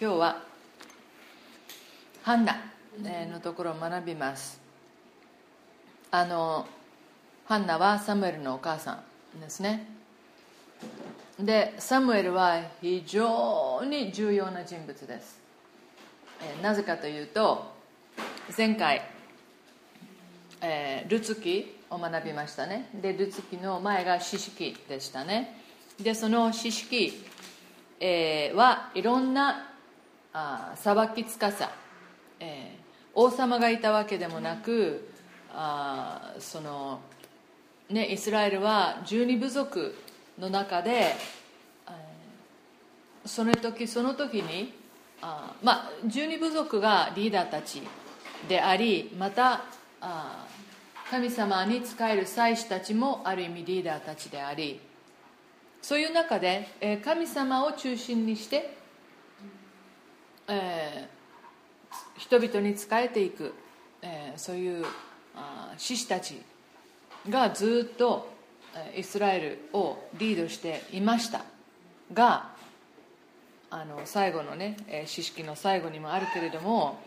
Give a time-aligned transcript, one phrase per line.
[0.00, 0.42] 今日は
[2.24, 2.56] ハンナ
[3.30, 4.60] のところを学びます。
[6.10, 6.66] あの
[7.46, 9.04] ハンナはサムエルのお母さ
[9.36, 9.86] んですね。
[11.38, 15.38] でサムエルは非常に重要な人物です。
[16.60, 17.72] なぜかというと
[18.56, 19.00] 前回、
[20.60, 22.88] えー、ルツキを学びましたね。
[23.00, 25.56] でルツキの前が四式でしたね。
[26.00, 27.24] でその四式、
[28.00, 29.70] えー、はいろんな
[30.34, 31.70] あ裁きつかさ、
[32.40, 35.08] えー、王様がいたわけでもなく
[35.54, 37.00] あその、
[37.88, 39.94] ね、イスラエルは十二部族
[40.36, 41.14] の中で、
[43.24, 44.74] その時その時に
[45.22, 47.80] あまあ十二部族がリーダーたち
[48.48, 49.62] でありまた
[50.00, 50.46] あ
[51.08, 54.80] 神様に仕える祭司たちもある意味リーダーたちであり
[55.80, 58.74] そういう中で、え神様を中心にして、
[60.48, 63.54] えー、人々に仕えていく、
[64.02, 64.84] えー、そういう
[65.34, 66.40] あ獅子たち
[67.28, 68.32] がずっと
[68.96, 71.44] イスラエルをリードしていました
[72.12, 72.50] が
[73.70, 77.00] あの最後のね詩式の最後にもあるけれども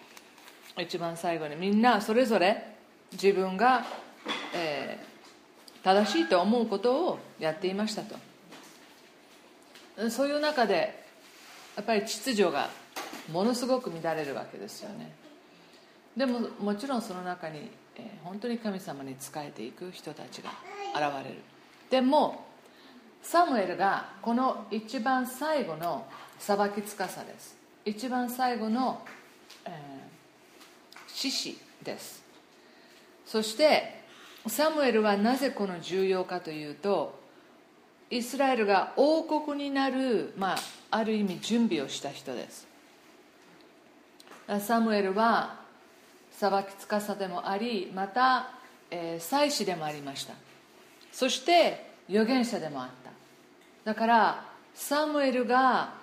[0.78, 2.76] 一番最後にみんなそれぞれ
[3.12, 3.86] 自分が、
[4.54, 8.16] えー、正しいと思うことをやっていましたと。
[10.10, 11.04] そういう中で
[11.76, 12.70] やっぱり秩序が
[13.32, 15.12] ものすごく乱れるわけですよね。
[16.16, 20.50] でももちろんその中に、えー、本当に神様に仕えていく人たちが
[20.94, 21.38] 現れる。
[21.90, 22.46] でも
[23.22, 26.08] サムエルがこの一番最後の
[26.40, 27.58] 裁きつかさです。
[27.86, 29.02] 一番最後の、
[29.66, 29.72] えー、
[31.08, 32.24] 獅子です。
[33.26, 34.04] そして
[34.48, 37.20] サムエルはなぜこの重要かというと
[38.10, 40.58] イスラエルが王国になる、まあ、
[40.92, 42.67] ある意味準備をした人です。
[44.60, 45.60] サムエルは
[46.32, 48.52] 裁きつかさでもありまた、
[48.90, 50.34] えー、祭司でもありました。
[51.12, 53.12] そして預言者でもあった。
[53.84, 55.94] だからサムエルが、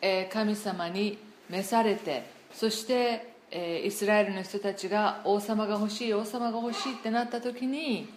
[0.00, 8.08] えー、神様に召されてそしてえイスラエルの人たちが王様が欲しい王様が欲しいってなった時に、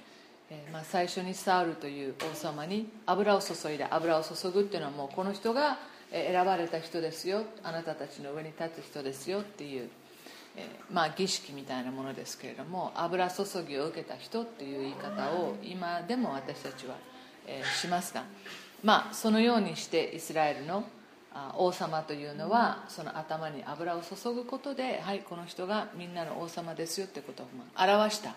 [0.50, 5.78] えまあ、最初にサウルという王様に油を注いで油を注ぐっていうのはもうこの人が
[6.12, 9.90] 選ばれた人ですよあなたたちの上に立つ人ですよっていう、
[10.56, 16.96] えまあ、儀式みたいなものですけれども油注ぎを受けた人っていう言い方を今でも私たちは、
[17.46, 18.24] えしますが、
[18.84, 20.86] まあ、そのようにしてイスラエルの
[21.56, 27.48] 王様というのはその頭に油を注ぐことではいこの人がみんなの王様ですよってことを
[27.78, 28.36] 表した、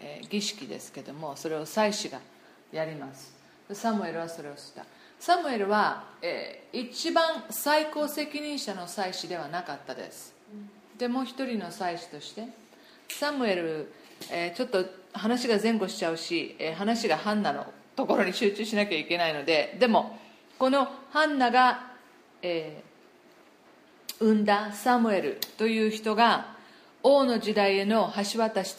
[0.00, 2.20] え儀式ですけどもそれを祭司が
[2.72, 3.34] やります。
[3.72, 4.84] サムエルはそれをした。
[5.18, 10.34] サムエルは、えー、一番最高責任者の祭司ではなかったです。
[10.98, 12.46] でもう一人の祭司として
[13.08, 13.92] サムエル、
[14.30, 17.66] えー、ちょっと話が前後しちゃうし、えー、話がハンナの
[17.96, 20.18] ところに集中しなきゃいけないのででも
[20.58, 21.94] このハンナが
[22.46, 26.54] えー、産んだサムエルという人が
[27.02, 28.76] 王の時代への橋渡し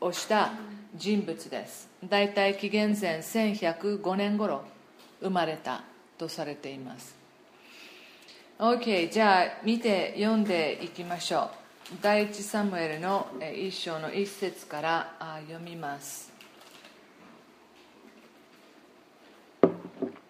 [0.00, 0.52] をした
[0.94, 1.88] 人物です。
[2.08, 4.62] 大体紀元前1105年頃
[5.20, 5.82] 生まれた
[6.16, 7.16] とされています。
[8.58, 11.50] OK じゃあ見て読んでいきましょ
[11.92, 11.94] う。
[12.02, 15.14] 第一サムエルの一章の一節から
[15.46, 16.32] 読みます。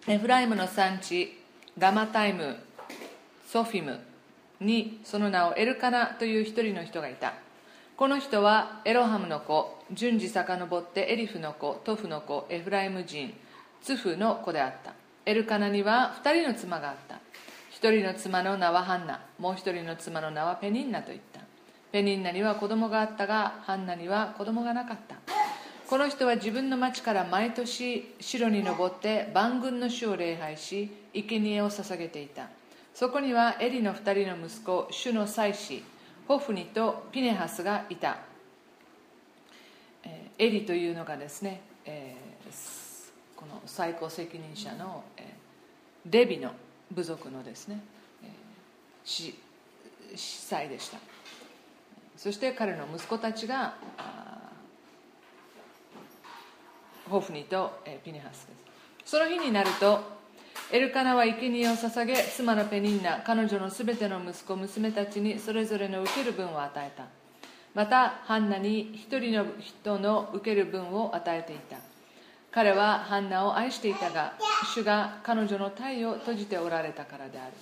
[0.06, 1.38] エフライムの産地
[1.76, 2.56] ガマタイム
[3.46, 3.98] ソフィム
[4.60, 7.34] にその名をエルカナという一人の人がいた。
[7.96, 13.34] この人はエロハムの子順次遡ってエリフの子トフの子エフライム人。
[13.88, 14.92] ツフの子であった。
[15.24, 17.14] エルカナには2人の妻があった。
[17.80, 19.18] 1人の妻の名はハンナ。
[19.38, 21.40] もう1人の妻の名はペニンナといった。
[21.90, 25.16] ペニンナには子供があったがハンナには子供がなかった。
[25.88, 32.50] この人は自分の町から毎年城に登って万軍の主を礼拝し生贄を捧げていた。
[32.92, 35.82] そこにはエリの二人の息子主の妻子
[36.26, 38.18] ホフニとピネハスがいた。
[40.04, 42.27] エリというのがですね、えー、
[43.68, 46.52] 最高責任者の、えー、レビの
[46.90, 47.80] 部族のですね、
[48.24, 48.32] えー、
[49.04, 49.34] 司
[50.16, 50.98] 祭でした。
[52.16, 53.74] そして彼の息子たちが
[57.08, 58.54] ホフニと、え、ピネハスで
[59.04, 59.12] す。
[59.12, 60.18] その日になると
[60.70, 67.04] エルカナは生贄を捧げ妻のペニンナ彼女のすべての息子娘たちにそれぞれの受ける分を与えた。
[67.74, 71.76] またハンナに一人の人の受ける分を与えていた。
[72.50, 74.34] 彼はハンナを愛していたが
[74.74, 77.52] 主が彼女の体を閉じておられたからである。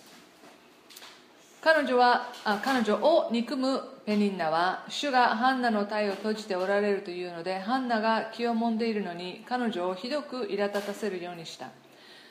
[1.61, 11.71] 彼女はあ彼女を憎むペニンナは主がハンナの体を閉じておられるというのでハンナが気をもんでいるのに彼女をひどく苛立たせるようにした。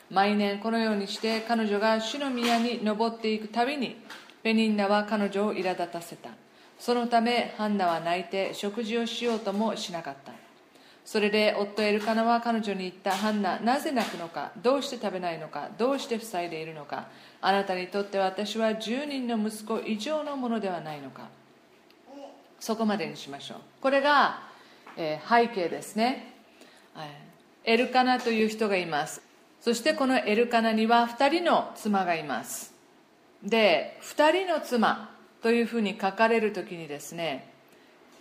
[0.09, 3.97] 毎年このようにして彼女が主の宮に登っていくたびに
[4.41, 6.29] ペニンナは彼女を苛立たせた。
[6.79, 10.44] そのためハンナは泣いて食事をしようともしなかった。
[11.05, 14.51] それで夫エルカナは彼女に言ったハンナなぜ泣くのか？
[14.61, 15.69] どうして食べないのか？
[15.77, 17.07] どうして塞いでいるのか？
[17.41, 21.29] あなたにとって私は10人の息子以上のものではないのか？
[22.59, 23.57] そこまでにしましょう。
[23.81, 24.39] これが、
[24.97, 26.33] えー、背景ですね、
[27.63, 29.21] エルカナという人がいます。
[29.61, 32.73] そしてこのエルカナには2人の妻がいます。
[33.43, 35.11] で2人の妻
[35.43, 37.51] というふうに書かれる時にですね、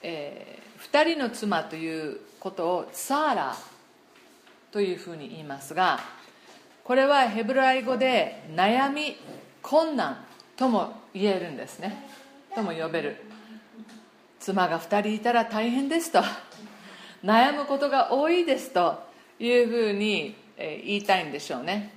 [0.03, 3.57] えー、2人の妻ということをサーラ
[4.71, 5.99] というふうに言いますが
[6.85, 9.17] これはヘブライ語で悩み
[9.63, 10.19] 困難
[10.55, 12.07] とも言えるんですね。
[12.55, 13.17] とも呼べる。
[14.39, 16.21] 妻が2人いたら大変ですと。
[17.25, 19.03] 悩むことが多いですと
[19.39, 21.95] いうふうに言いたいんでしょうね。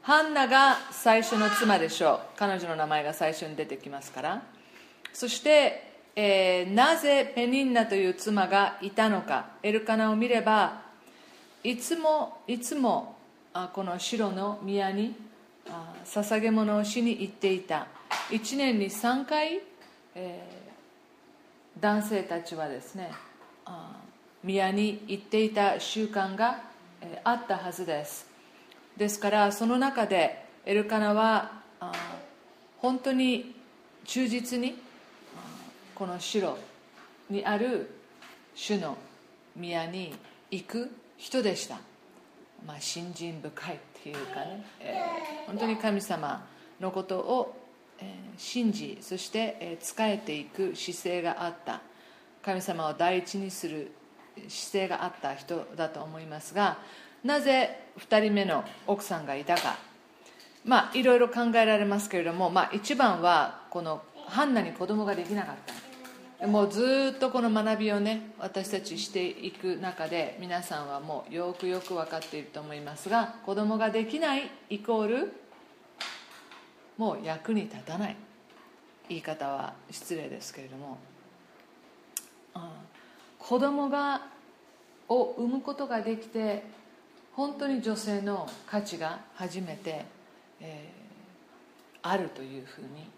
[0.00, 2.38] ハンナが最初の妻でしょう。
[2.38, 4.42] 彼女の名前が最初に出てきますから。
[5.12, 10.82] そして、えー、なぜペニンナという妻がいたのかエルカナを見れば
[11.64, 13.16] いつもいつも
[13.54, 15.14] あこの城の宮に
[15.68, 17.86] あ捧げ物をしに行っていた。
[18.30, 19.60] 1年に3回、
[20.14, 23.10] えー、男性たちはですね
[23.64, 23.96] あ
[24.42, 26.62] 宮に行っていた習慣が、
[27.00, 28.26] えー、あったはずです。
[28.96, 31.92] ですからその中でエルカナはあ
[32.78, 33.54] 本当に
[34.04, 34.76] 忠実に
[36.02, 36.58] この城
[37.30, 37.88] にある
[38.56, 38.98] 主の
[39.54, 40.12] 宮に
[40.50, 41.78] 行く人でした。
[42.66, 46.44] まあ、信心深いっていうかね、えー、本当に神様
[46.80, 47.56] のことを、
[48.00, 48.06] えー、
[48.36, 51.80] 信じそして、えー、仕えていく姿勢があった。
[52.42, 53.92] 神様を第一にする
[54.48, 56.78] 姿勢があった人だと思いますが
[57.22, 59.78] なぜ2人目の奥さんがいたか。
[60.64, 65.81] まあいろいろ考えられますけれども、まあ、一番はこのハンナに子供ができなかった。
[66.46, 75.32] もうずっとこの学びをね私たちしていく中で皆さんはもうよくよく分かっていると思いますが子供ができないイコール
[76.98, 78.16] もう役に立たない。
[79.08, 80.98] 言い方は失礼ですけれども、
[82.54, 82.62] うん、
[83.38, 84.22] 子供が
[85.08, 86.64] を産むことができて
[87.34, 90.04] 本当に女性の価値が初めて、
[90.60, 93.10] えー、あるというふうに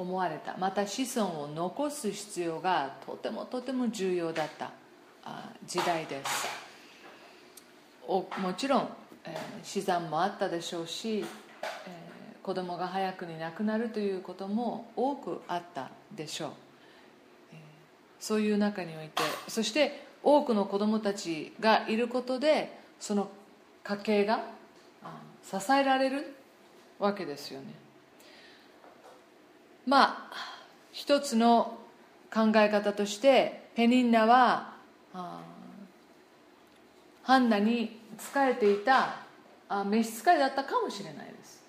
[0.00, 0.56] 思われた。
[0.56, 4.70] また子孫を残す必要がとてもとても重要だった。
[5.66, 6.48] 時代です。
[8.08, 8.26] も
[8.56, 8.88] ちろん、
[9.24, 11.24] えー、死産もあったでしょうし、えー、
[12.42, 16.50] 子供が早くに亡くなるということも多くあったでしょう、
[18.18, 23.30] そういう中においてそして多くの子供たちがいることでその
[23.84, 24.44] 家計が
[25.44, 26.34] 支えられる
[26.98, 27.89] わけですよね。
[29.90, 30.36] まあ
[30.92, 31.76] 一つの
[32.32, 34.74] 考え方としてペニンナは
[37.24, 39.16] ハンナに仕えていた
[39.68, 41.62] あ召使いだったかもしれないです、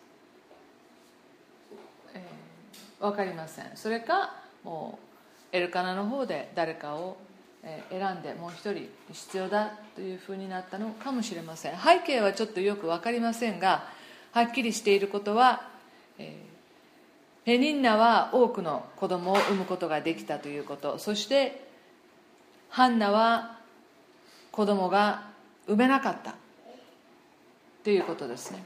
[2.13, 3.72] えー、分かりません。
[3.74, 5.00] それかも
[5.51, 7.17] うエルカナの方で誰かを
[7.89, 11.74] 選んでもう一人必要だというふうになったのかもしれません。
[11.75, 13.88] 背景はちょっとよく分かりませんが
[14.31, 15.67] はっきりしていることは、
[16.19, 16.50] えー
[17.43, 21.00] ペニンナは多くの子供を産むことができたということ。
[21.00, 21.67] そして
[22.69, 23.57] ハンナは
[24.51, 25.29] 子供が
[25.67, 26.36] 産めなかった
[27.83, 28.63] ということですね。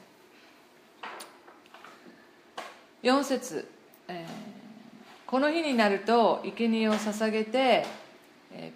[3.04, 3.68] 4節、
[4.08, 7.86] えー、この日になると生贄を捧げて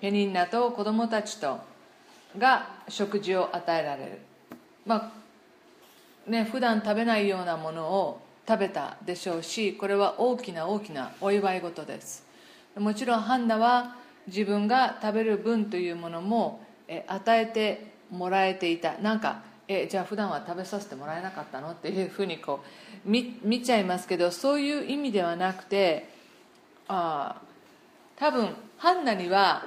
[0.02, 1.60] ペニンナと子供たちと
[2.38, 4.22] が食事を与えられる。
[4.86, 5.12] ま
[6.28, 12.26] あね普段食べないようなものを食べたでしょうしこれは大きな大きなお祝い事です。
[12.76, 16.60] もちろんハンナは自分が食べる分というものも
[17.06, 18.98] 与えてもらえていた。
[18.98, 22.62] なんかえじゃあ普段は食べさせてもらえなかったのっていうふうにこ
[23.06, 26.10] う見ちゃいますけどそういう意味ではなくて
[26.88, 27.40] あ
[28.16, 29.64] 多分ハンナには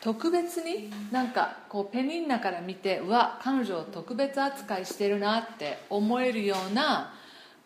[0.00, 7.14] 特別になんかこうペニンナから見てうわ彼女を特別扱いしてるなって思えるような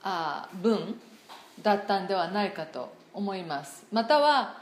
[0.02, 0.98] あ文
[1.62, 3.84] だったんではないかと思います。
[3.92, 4.58] または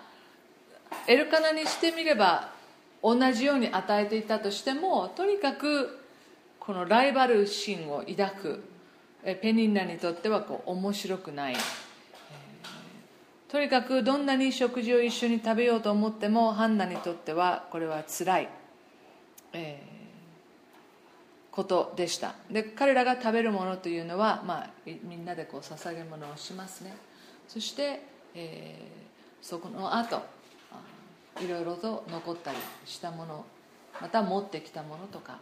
[1.07, 2.51] エルカナにしてみれば
[3.03, 5.99] 同じように与えていたとしてもとにかく
[6.59, 8.65] このライバル心を抱く
[9.43, 11.57] ペニンナにとってはこう面白くない。
[13.49, 18.49] とにかくどんなに食事を一緒に食べようと思ってもハンナにとってはこれはつらい、
[19.53, 19.96] えー、
[21.57, 22.35] ことでした。
[22.51, 26.95] で彼らが食べるものというのは、まあ、みんなでこう捧げ物をしますね。
[27.49, 28.03] そして、
[28.35, 30.23] えー、そこの後
[31.41, 33.47] いろいろと残ったりしたもの
[34.03, 35.39] また持ってきたものとか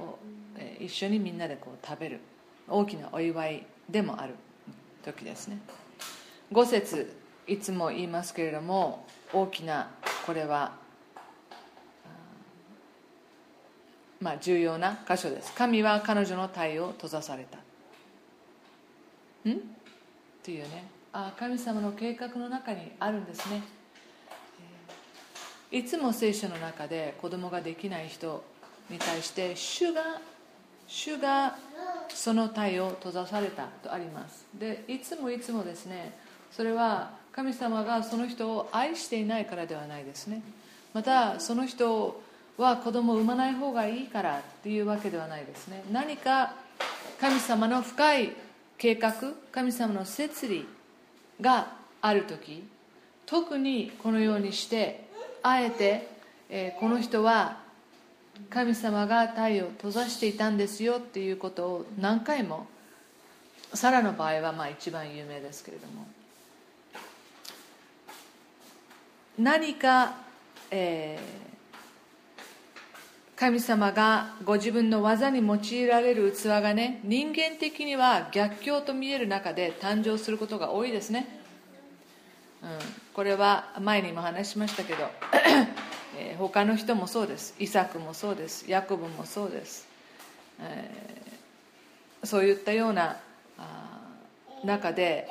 [0.00, 0.18] を、
[0.58, 2.20] えー、一緒にみんなでこう食べる。
[2.68, 4.34] 大きなお祝いでもある
[5.04, 5.58] 時ですね。
[6.50, 7.14] 5節
[7.46, 9.90] いつも言いますけれども大きな
[10.26, 10.72] これは
[14.20, 15.52] まあ重要な箇所です。
[15.52, 17.58] 神は彼女の体を閉ざされた。
[19.48, 19.52] ん？
[19.52, 19.56] っ
[20.42, 20.88] ていうね。
[21.12, 23.62] あ神様の計画の中にあるんですね。
[25.70, 28.44] いつも聖書の中で子供ができない人
[28.90, 30.02] に対して主が
[30.86, 31.56] 主が
[32.08, 34.46] その体を閉ざされたとあります。
[34.54, 36.16] でいつもいつもですね
[36.50, 40.42] それは神様がその人を愛していないからではないですね。
[40.92, 42.20] またその人
[42.56, 45.82] は子供を産まない方がいいからっていうわけではないですね。
[45.90, 46.54] 何か
[47.20, 48.32] 神様の深い
[48.78, 49.14] 計画
[49.52, 50.66] 神様の摂理
[51.40, 52.64] がある時
[53.26, 55.08] 特にこのようにして
[55.42, 56.08] あえて、
[56.50, 57.58] えー、この人は
[58.50, 62.66] 神様が太陽を閉ざしていたんですよっていうことを何回も
[63.72, 66.06] サラの場合はまあ一番有名ですけれども。
[69.38, 70.14] 何か、
[70.70, 71.53] えー、
[73.36, 81.40] 神様がご自分の技に用いられる器がね人間的には逆境と見える中で誕生することが多いですね、
[82.62, 82.68] うん、
[83.12, 85.10] これは前にも話しましたけど、
[86.16, 87.54] えー、他の人もそうです。
[87.58, 88.70] イサクもそうです。
[88.70, 89.88] ヤコブもそうです、
[90.60, 93.16] えー、そういったような
[94.64, 95.28] 中で、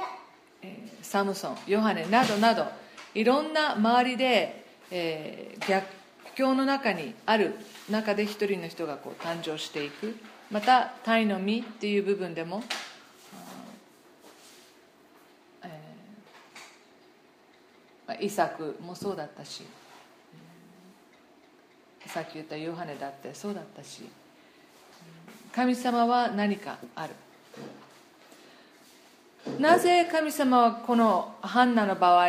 [0.62, 2.68] えー、サムソンヨハネなどなど
[3.16, 5.88] いろんな周りで、えー、逆
[6.36, 7.56] 境の中にある
[7.90, 10.16] 中で一人の人がこう誕生していく。
[10.52, 12.63] また鯛の実っていう部分でも、
[15.63, 19.63] えー、イサクもそうだったし
[22.06, 24.04] さっき言ったヨハネだってそうだったし
[25.52, 27.13] 神様は何かある。
[29.60, 32.28] なぜ神様はこのハンナの場合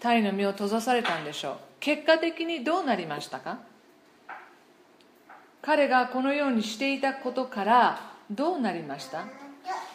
[0.00, 1.56] 鯛の身を閉ざされたんでしょう？
[1.80, 3.58] 結果的にどうなりましたか？
[5.62, 9.26] 彼がこのようにしていたことからどうなりました？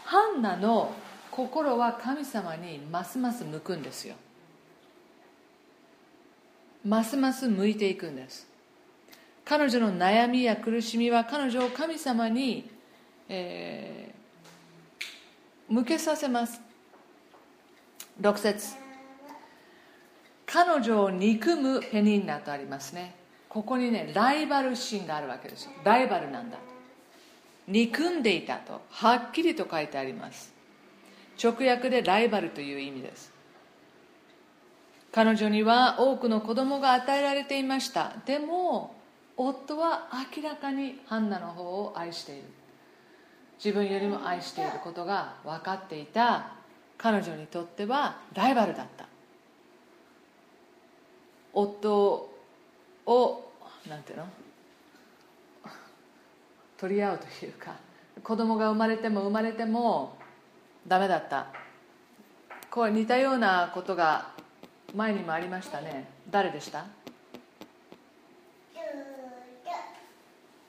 [0.06, 0.94] ハンナの
[1.30, 4.16] 心は神様にますます向くんですよ。
[6.86, 8.48] ますます向いていくんです。
[9.44, 12.70] 彼女の悩みや苦しみは彼女を神様に、
[13.28, 16.62] えー、向けさせます。
[18.22, 18.76] 6節。
[20.46, 23.17] 彼女を憎むペニンナとありますね。
[23.50, 25.72] ここにねライバル心があるわけですよ。
[25.84, 26.64] ライバルなんだと。
[27.68, 28.82] 憎んでいたと。
[28.90, 30.54] はっきりと書いてあります。
[31.42, 33.32] 直訳でライバルという意味です。
[35.12, 38.14] 彼女には多くの子供が与えられていました。
[38.26, 38.96] でも
[39.36, 42.44] 夫は明らかにハンナの方を愛している。
[43.64, 46.52] 自分よりも愛していることが分かっていた。
[46.98, 49.08] 彼女にとってはライバルだった。
[51.54, 52.37] 夫
[53.08, 53.52] を
[53.90, 54.28] なんていうの？
[56.78, 57.76] 取り合うというか
[58.24, 60.16] 子供が生まれても生まれても
[60.88, 61.48] ダメだった。
[62.70, 64.28] こう似たようなことが
[64.94, 66.08] 前にもありましたね。
[66.30, 66.86] 誰でした？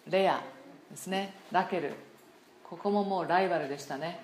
[0.08, 0.40] レア。
[0.90, 1.34] ですね。
[1.52, 1.92] ラケル。
[2.64, 4.20] ここももうライバルでしたね。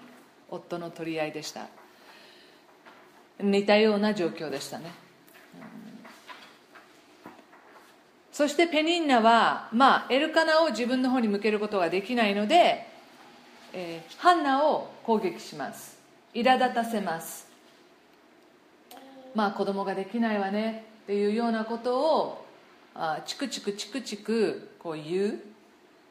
[0.48, 1.66] 夫の取り合いでした。
[3.38, 5.03] 似たような状況でしたね。
[8.34, 12.84] そしてペニンナは、まあ、エルカナを自分の方に向けることができないので、
[13.72, 15.96] えー、ハンナを攻撃します。
[16.34, 17.46] 苛立たせます。
[19.36, 20.84] まあ子供ができないわね。
[21.04, 22.44] っていうようなことを
[22.96, 25.40] あチクチクチクチクこう言う。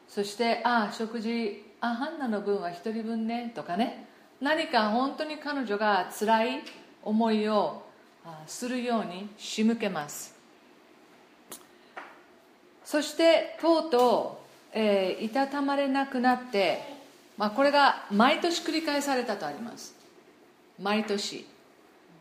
[0.08, 3.52] そしてああ食事あハンナの分は1人分ね。
[3.54, 4.06] とかね。
[4.40, 6.62] 何か本当に彼女が辛い
[7.02, 7.82] 思いを
[8.46, 10.33] するように仕向けます。
[12.84, 14.40] そしてとうと
[14.74, 16.82] う、えー、いたたまれなくなって、
[17.36, 19.94] まあ、これが毎年繰り返されたとあります。
[20.80, 21.46] 毎年。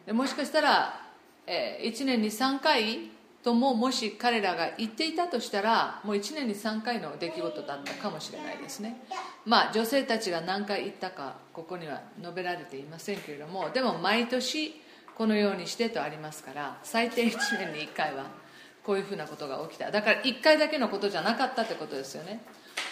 [0.05, 1.01] でもしかしたら、
[1.46, 3.12] えー、1年に3回
[3.43, 9.01] とももし彼らが言っていたとしたらもう1年に3回の出来事だったかもしれないですね。
[9.46, 14.82] まあ女性たちが何回言ったかここには述べられていませんけれどもでも毎年
[15.15, 18.42] このようにしてとありますから最低1年に1回は
[18.86, 19.92] こういうふうなことが起きた。
[19.92, 22.42] だから1回だけのことじゃなかったってことですよね。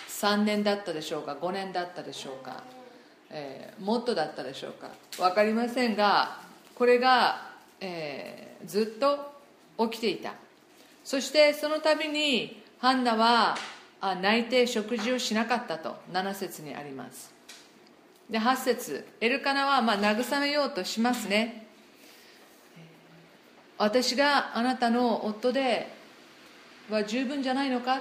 [0.07, 2.63] 3年だったでしょうか5年だったでしょうか、
[3.29, 4.89] えー、もっとだったでしょうか。
[5.17, 6.39] 分かりませんが
[6.75, 9.31] これが、えー、ずっと
[9.89, 10.33] 起きていた。
[11.03, 13.57] そしてその度にハンナは
[13.99, 17.33] あ泣いて食事をしなかったと7節にあります。
[18.29, 21.67] で8節エルカナはま慰めようとしますね。
[23.81, 25.91] 私があなたの夫で
[26.87, 27.95] は十分じゃないのか、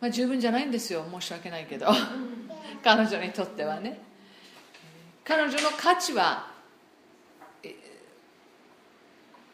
[0.00, 1.04] まあ、十分じゃないんですよ。
[1.12, 1.86] 申し訳ないけど。
[2.82, 4.00] 彼女にとってはね。
[5.22, 6.50] 彼女の価値は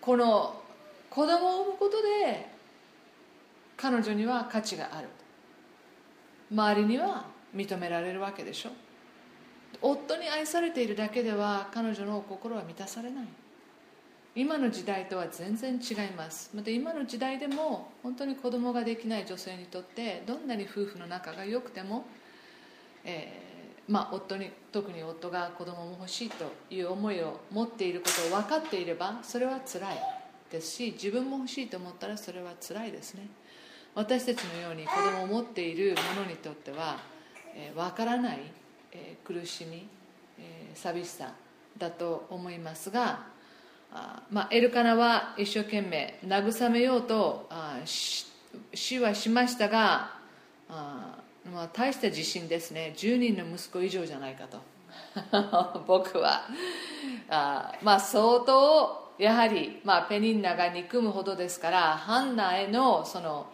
[0.00, 0.62] この
[1.10, 2.48] 子供を産むことで
[3.76, 5.08] 彼女には価値がある。
[6.50, 8.70] 周りには認められるわけでしょ。
[9.82, 13.26] 夫に愛されているだけでは彼女の心は満たされない
[14.36, 16.50] 今の時代とは全然違います。
[16.54, 22.04] また今の時代でも本当に子供ができない女性にとってどんなに夫婦の仲が良くても、
[23.02, 29.96] えー、まあ、夫に特に夫が子供も欲しいという思いを持っていることを分かっていればそれは辛い
[30.50, 33.28] ですし自分も欲しいと思ったらそれは辛いですね。
[33.94, 36.98] 私たちのように子供を持っている者にとっては、
[37.54, 38.40] えー、分からない、
[38.92, 39.88] えー、苦しみ、
[40.38, 41.32] えー、寂しさ
[41.78, 43.34] だと思いますが、
[44.30, 50.16] まあ、エルカナは一生懸命慰めようとあ死はしましたが
[50.68, 51.18] あ、
[51.52, 52.92] まあ、大した自信ですね。
[52.96, 54.60] 10人の息子以上じゃないかと。
[55.86, 56.42] 僕は。
[57.28, 63.46] あ、まあ、相当やはり、まあ、ペニンナが憎むほどですからハンナへのその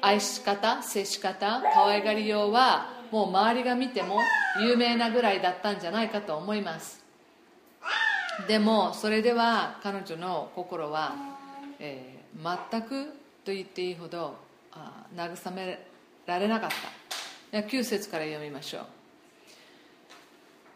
[0.00, 4.18] 愛し方接し方可愛がりようはもう周りが見ても
[4.60, 7.03] 有名なぐらいだったんじゃないかと思います。
[8.48, 11.14] でもそれでは彼女の心は、
[11.78, 13.06] えー、全く
[13.44, 14.36] と言っていいほど
[14.72, 15.86] あ慰め
[16.26, 16.70] られなかっ
[17.50, 17.58] た。
[17.58, 18.86] 9節から読みましょう。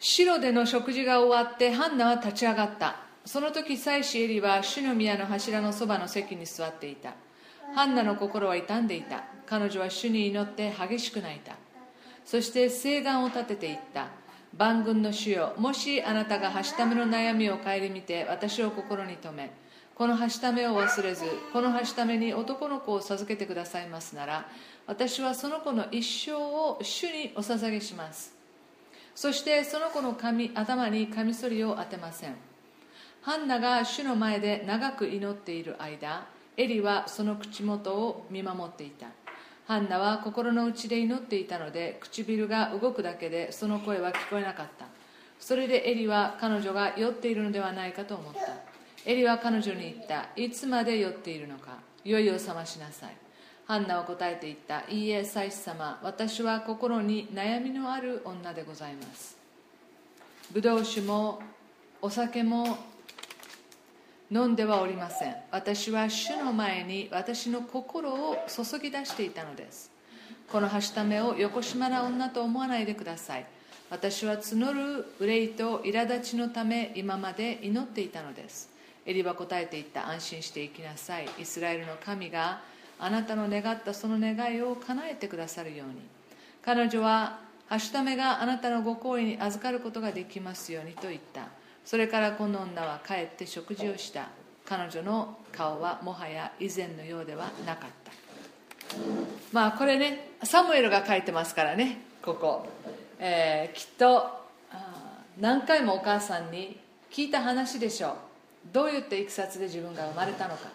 [0.00, 2.96] 白での食事が終わってハンナは立ち上がった。
[3.24, 7.14] その時妻子エリは主の宮の柱のそばの席に座っていた。
[7.74, 9.24] ハンナの心は傷んでいた。
[9.46, 11.56] 彼女は主に祈って激しく泣いた。
[12.24, 14.06] そして誓願を立てていった。
[14.56, 15.54] 万軍の主よ。
[15.58, 19.50] もしあなたがはしための悩みを顧みて私を心に留め
[19.94, 24.46] このはしためを忘れずこのはしために男の子を授けてくださいますなら
[24.86, 28.34] 私はその子の一生を主にお捧げします。
[29.14, 32.36] そしてその子の髪頭にカミソリを当てません。
[33.22, 39.08] ハンナが主の前で長く祈っている間エリはその口元を見守っていた。
[39.68, 44.86] ハンナは心の内で祈っていたので唇が動くだけでその声は聞こえなかった。
[45.38, 48.40] それでエリは彼女が酔っているのではないかと思った。
[49.04, 50.30] エリは彼女に言った。
[50.36, 51.76] いつまで酔っているのか。
[52.02, 53.16] 酔いを覚ましなさい。
[53.66, 54.90] ハンナは答えて言った。
[54.90, 56.00] いいえ祭司様。
[56.02, 59.36] 私は心に悩みのある女でございます。
[60.50, 61.42] ブドウ酒も
[62.00, 62.78] お酒も
[64.30, 65.36] 飲んではおりません。
[65.50, 69.90] 私は主の前に私の心を注ぎ出していたのです。
[70.52, 73.46] このはしためをよこしまな女と思わないでください。
[73.88, 78.68] 私は募る憂いと苛立ちのため今まで祈っていたのです。
[79.06, 80.10] エリは答えていった。
[80.10, 81.28] 安心して生きなさい。
[81.38, 82.60] イスラエルの神が
[82.98, 86.02] あなたの願ったその願いを叶えてくださるように。
[86.60, 91.48] 彼女ははしためがあなたのご好意に預かることができますようにと言った。
[91.88, 94.28] それからこの女は帰って食事をした。
[94.66, 98.12] 彼女の顔はもはや以前のようではなかった。
[99.52, 102.68] まあこれねサムエルが書いてますからねここ、
[103.18, 104.28] えー、きっと
[105.40, 106.78] 何回もお母さんに
[107.10, 108.12] 聞いた話でしょう。
[108.70, 110.68] どういったいきさつで自分が生まれたのか。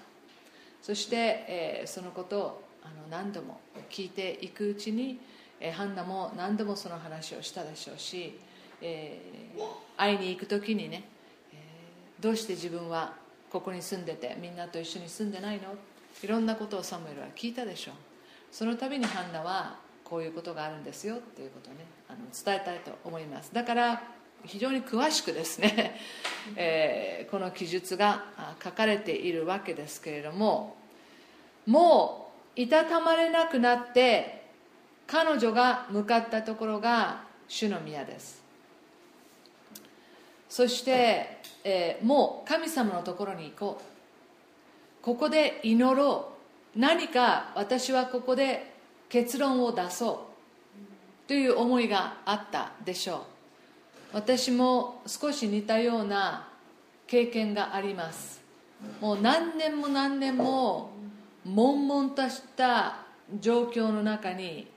[0.82, 3.60] そして、えー、そのことをあの何度も
[3.92, 5.20] 聞いていくうちに、
[5.60, 8.40] えー、ハンナも何度もその話をしたでしょうし
[8.84, 9.62] えー、
[9.98, 11.04] 会いに行く時にね、
[11.54, 13.14] えー、どうして自分は
[13.50, 15.74] ここに住んでてみんなと一緒に住んでないの？
[16.22, 17.96] いろんなことをサムエルは聞いたでしょう。
[18.52, 23.54] その度にハンナはこういうことがあるんですよっていうことをねあの伝えたいと思います。
[23.54, 24.04] だから
[24.46, 26.00] 非常に詳しくですね、
[26.58, 28.26] えー、この記述が
[28.62, 30.76] 書かれているわけですけれども
[31.66, 34.44] もういたたまれなくなって
[35.08, 38.43] 彼女が向かったところが主の宮です。
[40.54, 45.04] そして、えー、もう神様のところに行こう。
[45.04, 46.30] ここで祈ろ
[46.76, 46.80] う。
[46.80, 48.72] 何か私はここで
[49.10, 50.28] 結論を出そ
[51.26, 53.20] うという思いがあったでしょう。
[54.14, 56.48] 私も少し似たような
[57.08, 58.40] 経験があります。
[59.02, 60.92] もう何年も何年も
[61.46, 62.98] 悶々とした
[63.40, 64.68] 状況の中に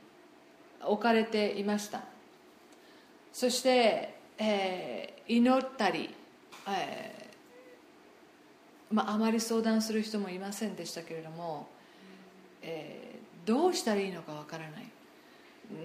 [0.82, 2.00] 置かれていました。
[3.30, 6.14] そして、え、祈ったり、
[6.68, 11.68] えーまあ、あまり相談する人もいませんでしたけれども、
[12.62, 14.90] えー、どうしたらいいのかわからない。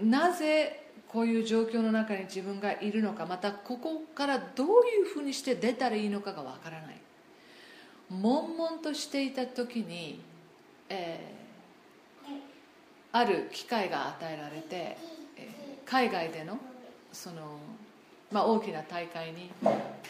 [0.04, 7.02] なぜこういう状況の中に自分がいるのかまたここからどういうふうにして出たらいいのかがわからない。
[8.10, 10.22] 悶々としていた時に、
[10.90, 12.30] えー、
[13.12, 14.98] ある機会が与えられて、
[15.38, 16.58] えー、海外での
[17.12, 17.58] その、
[18.32, 19.52] まあ、大きな大会に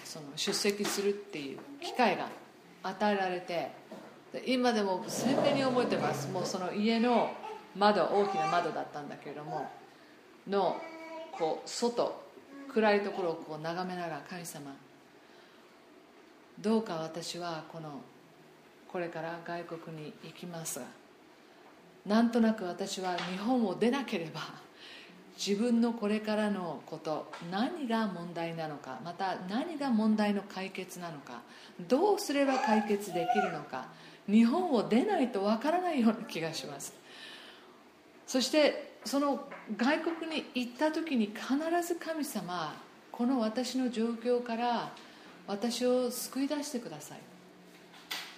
[0.03, 2.27] その出席するっていう機会が
[2.83, 3.71] 与えられて
[4.45, 6.29] 今でも鮮明に覚えてます。
[6.31, 7.31] もうその家の
[7.75, 9.69] 窓大きな窓だったんだけれども
[10.47, 10.75] の
[11.31, 12.21] こう外
[12.73, 14.73] 暗いところをこう眺めながら神様
[16.59, 18.01] どうか私はこの
[18.91, 20.85] これから外国に行きますが
[22.05, 24.41] なんとなく私は日本を出なければ
[25.43, 31.41] 自分のこれからのこと何が問題なのかまた何が問題の解決なのか
[31.87, 33.87] どうすれば解決できるのか
[34.29, 36.93] 日本を出ないとわからないような気がします。
[38.27, 42.75] そしてその外国に行った時に必ず神様
[43.11, 44.91] この私の状況から
[45.47, 47.19] 私を救い出してください。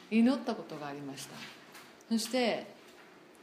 [0.10, 1.36] 祈ったことがありました。
[2.10, 2.66] そして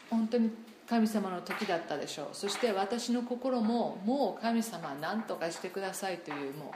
[0.08, 0.50] 本当に
[0.90, 2.28] 神様の時だったでしょう。
[2.32, 6.74] そして私の心ももう神様何とかしてくださいというも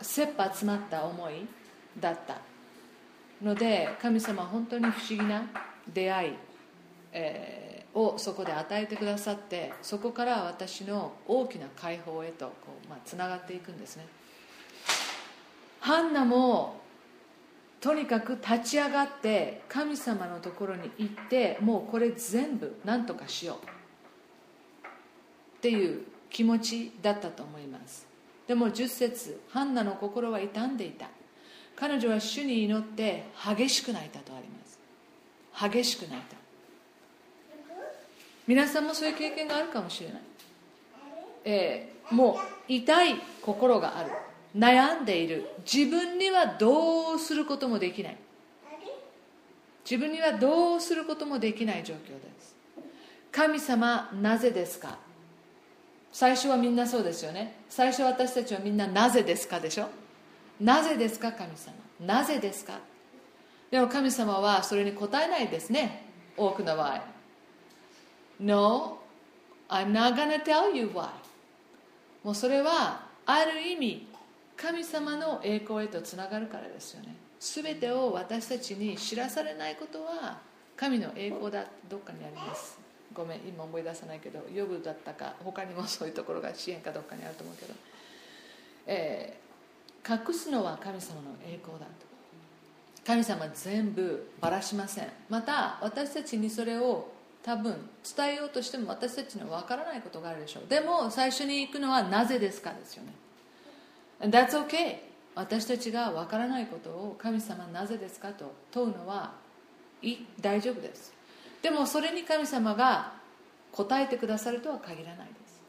[0.00, 1.46] う切羽詰まった思い
[2.00, 2.38] だった
[3.40, 5.44] ので神様本当に不思議な
[5.92, 6.32] 出会い、
[7.12, 12.52] えー、をそこで与えてくださってそこから私の大きな解放へとこ
[12.84, 14.06] う、まあ、つながっていくんですね。
[15.78, 16.80] ハンナも
[17.84, 24.86] とにかく立ち上がって神様のところに行ってもうこれ全部何とかしよう。
[25.58, 28.06] っていう気持ちだったと思います。
[28.48, 31.10] でも10節ハンナの心は傷んでいた。
[31.76, 34.78] 彼女は主に祈って激しく泣いたとあります。
[35.70, 36.38] 激しく泣いた。
[38.46, 40.20] 皆さんもそういう経験があるかもしれない、
[41.44, 44.10] えー、もう痛い心がある。
[44.56, 45.48] 悩んでいる。
[45.70, 48.16] 自分にはどうすることもできない。
[49.88, 52.54] 自分にはどうすることもできない状況です。
[53.32, 54.98] 神様なぜですか？
[56.12, 57.56] 最初はみんなそうですよね。
[57.68, 59.88] 最初私たちはみんななぜですかでしょ？
[60.60, 61.74] なぜですか神様？
[62.00, 62.78] なぜですか？
[63.70, 66.06] でも神様はそれに答えないですね。
[66.36, 67.02] 多くの場合。
[68.38, 68.98] No
[69.68, 71.08] I'm not gonna tell you why
[72.22, 74.06] もうそれはある意味
[74.56, 77.16] 神様の栄光へとつながるからですよね。
[77.40, 80.38] 全てを私たちに知らされないことは
[80.76, 82.78] 神の栄光だどっかにあります。
[83.12, 87.74] ごめん今思い出さないけどヨブだったか他にもそういうところが支援かどっかにあると思うけど、
[88.86, 92.14] えー、隠すのは神様の栄光だと。
[93.06, 95.08] 神様全部ばらしません。
[95.28, 97.12] また私たちにそれを
[97.42, 100.68] 多分伝えようとしても私たちには分からないことがあるでしょう。
[100.68, 103.12] でも最初に行くのはなぜですかですよね。
[104.20, 104.98] And that's okay.
[105.34, 109.32] 私たちがわからないことを神様なぜですかと問うのは
[110.00, 111.12] いい大丈夫です。
[111.62, 113.12] でもそれに神様が
[113.72, 115.60] 答えてくださるとは限らないです。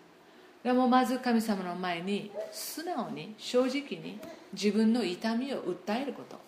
[0.63, 4.19] でもまず神様の前に素直に正直に
[4.53, 6.39] 自分の痛みを訴えること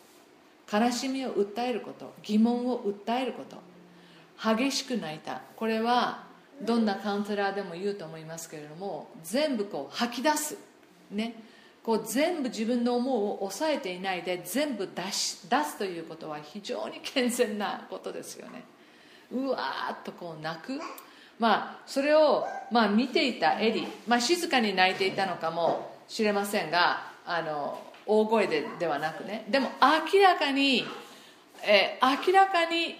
[0.75, 3.57] 悲しみを訴えること疑問を訴えること
[4.55, 5.41] 激しく泣いた。
[5.55, 6.23] これは
[6.61, 10.57] どんなカウンセラーでも言うと思いますけれども全部こう吐き出す。
[11.11, 11.35] ね。
[11.87, 18.65] こう全部自分の思うを抑えていないで全部出し出すということは非常に健全なことですよね。
[19.31, 20.81] うわーっとこう泣く。
[21.39, 29.45] まあそれを、まあ、見ていたエリ、まあ、静かに泣いていたのかもしれませんがあの大声でではなくね。
[29.49, 29.69] でも
[30.13, 30.83] 明らかに、
[31.63, 32.97] え明らかに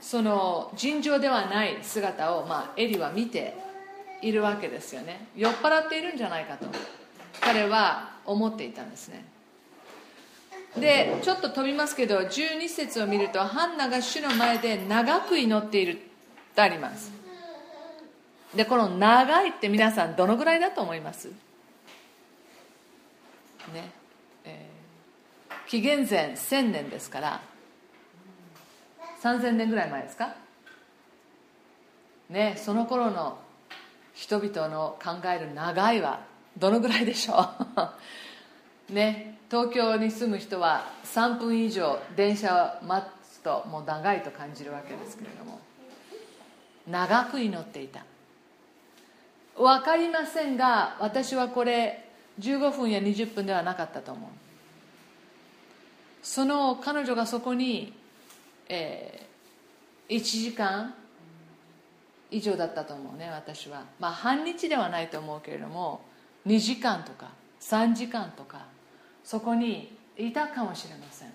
[0.00, 3.54] その尋常ではない姿を、まあ、エリは見て
[4.22, 5.28] いるわけですよね。
[5.36, 6.66] 酔っ払っているんじゃないかと。
[7.44, 9.24] 彼は思っていたんですね。
[10.76, 15.98] でちょっと飛びますけど12節を見るとハンナが主の前で長く祈っている
[16.56, 17.12] とあります。
[18.56, 21.28] でこの長いって皆さんどのぐらいだと思います？
[23.72, 23.90] ね。
[24.44, 27.40] えー、紀元前1000年ですから
[29.22, 30.34] 3000年ぐらい前ですか？
[32.30, 33.38] ねその頃の
[34.12, 36.20] 人々の考える長いは
[36.56, 37.48] どのぐらいでしょ
[38.90, 38.92] う？
[38.92, 45.60] ね東京に住む人は3分以上電車を待つともう長いと感じるわけですけれども。
[46.86, 48.04] 長く祈っていた。
[49.56, 54.30] 分かりませんが私はこれ15分や20分ではなかったと思う。
[56.22, 57.92] その彼女がそこに、
[58.68, 60.94] えー、1時間
[62.30, 63.84] 以上だったと思うね私は。
[63.98, 66.02] まあ半日ではないと思うけれども
[66.46, 67.28] 2時間とか
[67.60, 68.66] 3時間とか
[69.22, 71.32] そこにいたかもしれません。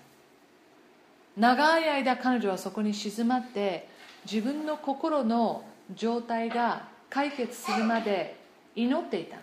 [1.36, 3.88] 長い間彼女はそこに静まって
[4.30, 8.36] 自分の心の状態が解決するまで
[8.76, 9.36] 祈っていた。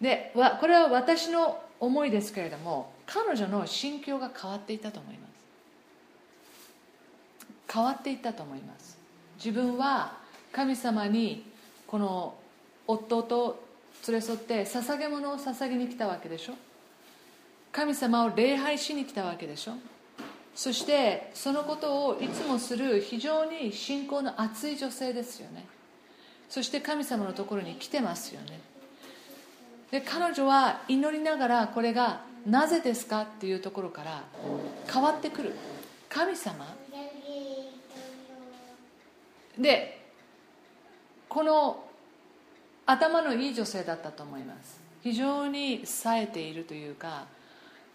[0.00, 5.34] でこれは私の思いですけれども彼女の心境が変わっていたと思います。
[7.72, 8.96] 変わっていったと思います。
[9.36, 10.16] 自分は
[10.52, 11.44] 神様に
[11.86, 12.34] この
[12.86, 13.63] 夫と
[14.06, 16.54] 連れ添って捧げ物を捧げに来たわけでしょ？
[17.72, 19.72] 神様を礼拝しに来たわけでしょ？
[20.54, 25.66] そしてそのことをいつもする非常に信仰の熱い女性ですよね。
[26.48, 28.60] そして神様のところに来てますよね。
[29.90, 34.22] で彼女は祈りながらこれがなぜですかっていうところから
[34.92, 35.52] 変わってくる。
[36.08, 36.66] 神様？
[39.58, 40.00] で
[41.28, 41.83] この
[42.86, 44.80] 頭のいい女性だったと思います。
[45.02, 47.26] 非常に冴えているというか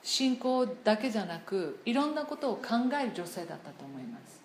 [0.04, 2.62] 信仰だけじゃなくいろんなことを考
[3.02, 4.40] える女性だったと思います。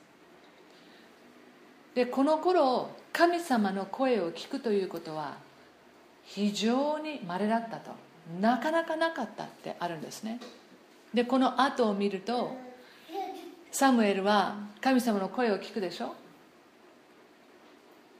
[1.94, 5.36] でこの頃神様の声を聞くということは
[6.24, 7.92] 非常に稀だったと。
[8.40, 10.40] なかなかなかったってあるんですね。
[11.12, 12.56] でこの後を見ると
[13.70, 16.14] サムエルは神様の声を聞くでしょ？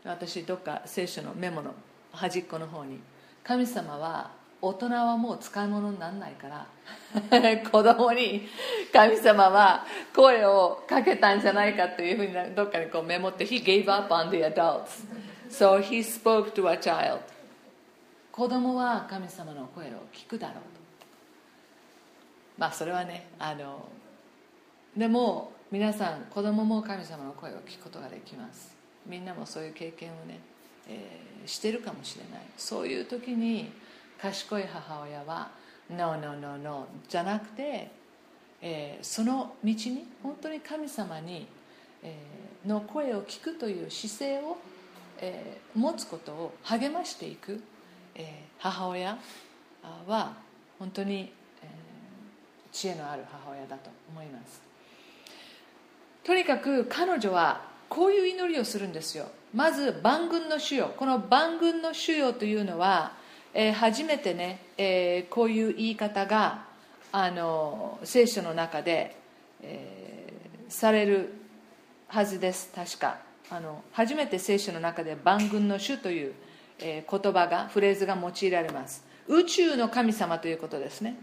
[0.05, 1.75] 私どっか聖書のメモの
[2.15, 3.01] 端っこの方に。
[3.43, 4.31] 神様は
[4.63, 6.67] 大人はもう使い物にならないから
[7.71, 8.49] 子供に
[8.91, 9.85] 神様は
[10.17, 15.05] 声をかけたんじゃないかというふうにどっかにこうメモって He gave up on the adults.
[15.51, 17.21] So he spoke to a child.
[18.33, 20.61] 子供は神様の声を聞くだろうと。
[22.57, 23.87] まあそれはねあの
[24.97, 28.75] でも皆さん子供も神様の声を聞くことができます。
[29.07, 30.41] みんなもそういう経験をね、
[30.89, 32.43] えー、してるかもしれない。
[32.57, 33.73] そういう時に
[34.21, 35.51] 賢い母親は
[35.91, 37.91] 「No, no, no, no」じゃなくて、
[38.63, 41.47] えー、その道に本当に神様に、
[42.03, 44.57] えー、の声を聞くという姿勢を、
[45.19, 47.63] えー、持つことを励ましていく、
[48.15, 48.25] えー、
[48.59, 49.19] 母親
[50.07, 50.35] は
[50.79, 54.63] 本当に、えー、知恵のある母親だと思います。
[56.23, 59.27] とにかく彼女はこういう祈りをするんですよ。
[59.55, 60.93] まず万軍の主よ。
[60.97, 63.13] この万軍の主よというのは、
[63.55, 66.65] えー、初めてね、えー、こういう言い方が
[67.13, 69.17] あの聖書の中で、
[69.63, 71.33] えー、される
[72.09, 72.73] はずです。
[72.75, 73.19] 確か。
[73.49, 76.35] あの初めて聖書の中で万軍の主という、
[76.81, 79.05] えー、言葉がフレーズが用いられます。
[79.29, 81.17] 宇宙の神様ということですね。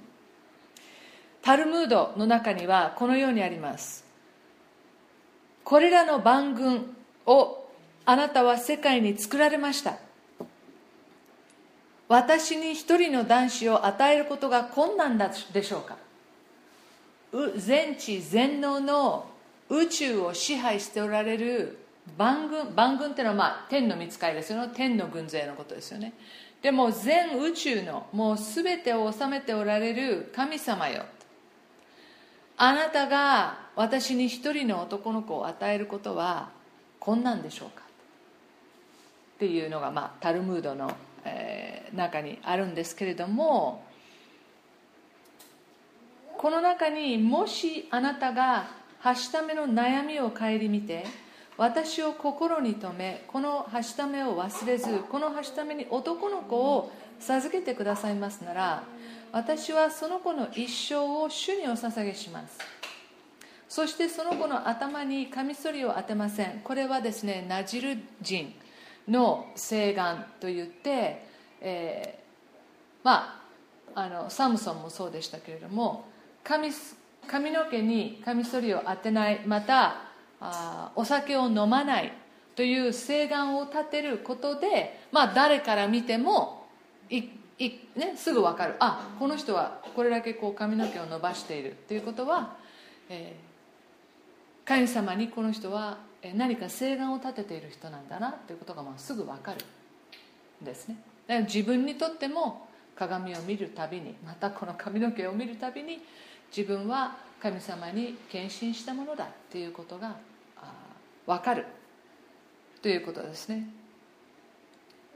[1.41, 4.05] タルムードの中にはこのようにあります。
[5.65, 7.60] これらの万軍を
[8.05, 9.97] あなたは世界に作られました。
[12.07, 15.97] 私に一人の男子を与えることが困難だでしょうか。
[17.55, 19.29] 全知全能の
[19.69, 21.79] 宇宙を支配しておられる
[22.17, 24.73] 万軍万軍っていうのは、まあ、天の見つかりですよね。
[24.75, 26.13] 天の軍勢のことですよね。
[26.61, 31.05] でも全宇宙のもう全てを治めておられる神様よ。
[32.57, 36.49] あなたが私に一人の男の子を与えることは
[36.99, 37.80] 困難でしょうか。
[39.41, 40.91] っていうのが、まあ、タルムードの、
[41.25, 43.83] えー、中にあるんですけれども
[46.37, 48.67] この中にもしあなたが
[48.99, 51.05] はしための悩みを顧みて
[51.57, 58.83] 私を心に留めこのはしためを忘れずこのはしために男の子を授けてくださいますなら
[59.31, 62.59] 私はその子の一生を主にお捧げします。
[63.69, 66.59] そしてその子の頭にカミソリを当てません。
[66.61, 68.53] これはですねナジル人。
[69.11, 71.25] の誓願といって、
[71.61, 73.41] えー、まあ
[73.93, 76.05] あのサムソンもそうでしたけれども
[76.43, 76.69] 髪
[77.27, 79.95] 髪の毛にカミソリを当てないまた
[80.39, 82.13] あお酒を飲まない
[82.55, 86.67] という誓願を立てることで、まあ、誰から見ても
[87.09, 87.23] い
[87.59, 88.75] い、ね、すぐ分かる。
[88.79, 92.57] あこの人はこれだけこう髪の毛を伸ばしているということは、
[93.09, 93.50] えー、
[94.71, 95.97] 神様にこの人は
[96.33, 99.57] 何か誓願を立てている人なんだなということがまあすぐ分かる
[100.63, 100.95] んですね。
[101.27, 105.99] だから自分にとっても鏡を見るたびにまたこの髪の毛を見るたびに
[106.55, 110.15] 自分は神様に献身したものだっていうことが
[111.25, 111.65] 分かる
[112.81, 113.67] ということですね、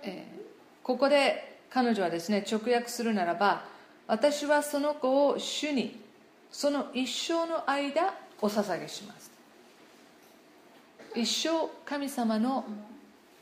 [0.04, 3.64] えー、ここで彼女はですね直訳するならば
[4.06, 5.98] 私はその子を主に
[6.52, 9.35] その一生の間お捧げします。
[11.16, 12.66] 一生神様の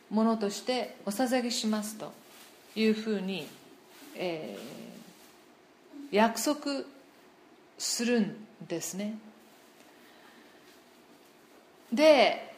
[0.10, 2.14] ものとしてお捧げしますと
[2.76, 3.48] いうふうに、
[4.16, 6.84] えー、約束
[7.78, 8.36] するん
[8.68, 9.18] ですね。
[11.92, 12.54] で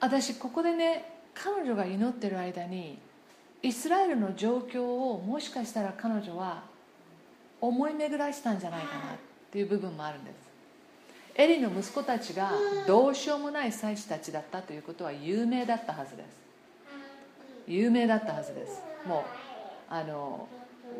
[0.00, 2.98] 私ここでね彼女が祈ってる間に
[3.62, 6.64] イスラエルの状況をもしかしたら彼女は
[7.60, 9.16] 思い巡らしたんじゃないかなっ
[9.50, 10.43] ていう部分もあるんです。
[11.36, 12.52] エリの息子たちが
[12.86, 16.44] どうしようもない祭司たちだったということは有名だったはずです。
[17.66, 18.82] 有名だったはずです。
[19.06, 19.22] もう
[19.92, 20.48] あの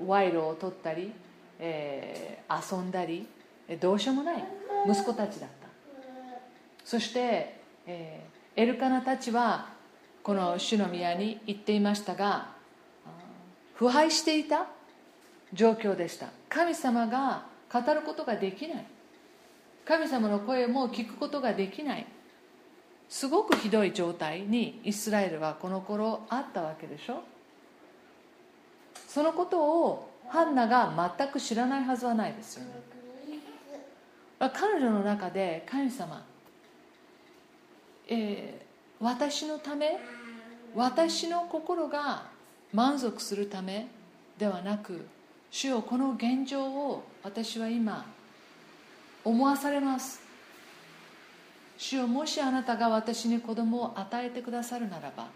[0.06, 1.12] 賄賂を取ったり、
[1.60, 3.28] えー、遊んだり
[3.80, 4.44] どうしようもない
[4.88, 5.68] 息子たちだった。
[6.84, 9.68] そして、えー、エルカナたちは
[10.22, 12.48] この主の宮に行っていましたが
[13.74, 14.66] 腐敗していた
[15.52, 16.26] 状況でした。
[16.48, 18.84] 神様が語ることができない。
[19.84, 22.06] 神様の声も聞くことができない。
[23.08, 27.22] すごくひどい状態にイスラエルはこの頃あったわけでしょ。
[29.06, 32.70] そのことをハンナが全く知らないはずはないですよね。
[34.52, 36.24] 彼女の中で神様、
[38.08, 39.98] えー、私のため
[40.74, 42.26] 私の心が
[42.72, 43.86] 満足するため
[44.38, 45.06] ではなく
[45.50, 48.04] 主よこの現状を私は今
[49.24, 50.20] 思わされます。
[51.76, 55.26] 主よもしあなたが私に子供を与えてくださるならば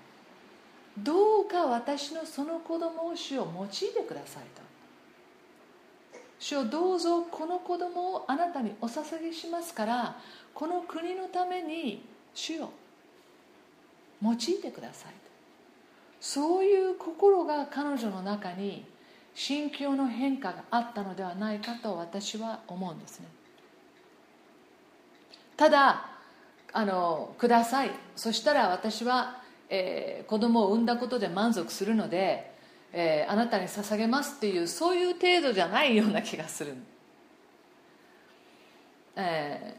[0.97, 4.63] どうか私のその子供を主を用いてくださいと。
[6.41, 10.17] 主よどうぞこの子供をあなたにお捧げしますから
[10.55, 12.71] この国のために主よ
[14.23, 15.19] 用いてくださいと。
[16.21, 18.85] そういう心が彼女の中に
[19.35, 23.38] 心境の変化があったのではないかと私は思うんですね。
[25.59, 26.07] ただ
[26.73, 27.91] あのください。
[28.15, 32.55] そしたら私は、えー、子供を産んだことで満足するので、
[32.93, 36.75] えー、あなたに捧げますっていうそういう程度じゃないような気がする、
[39.17, 39.77] え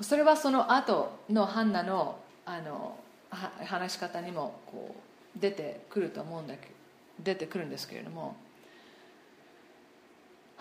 [0.00, 2.98] ー、それはその後のハンナのあの
[3.30, 4.94] 話し方にもこ
[5.36, 6.72] う出てくると思うんだけど
[7.20, 8.34] 出てくるんですけれども。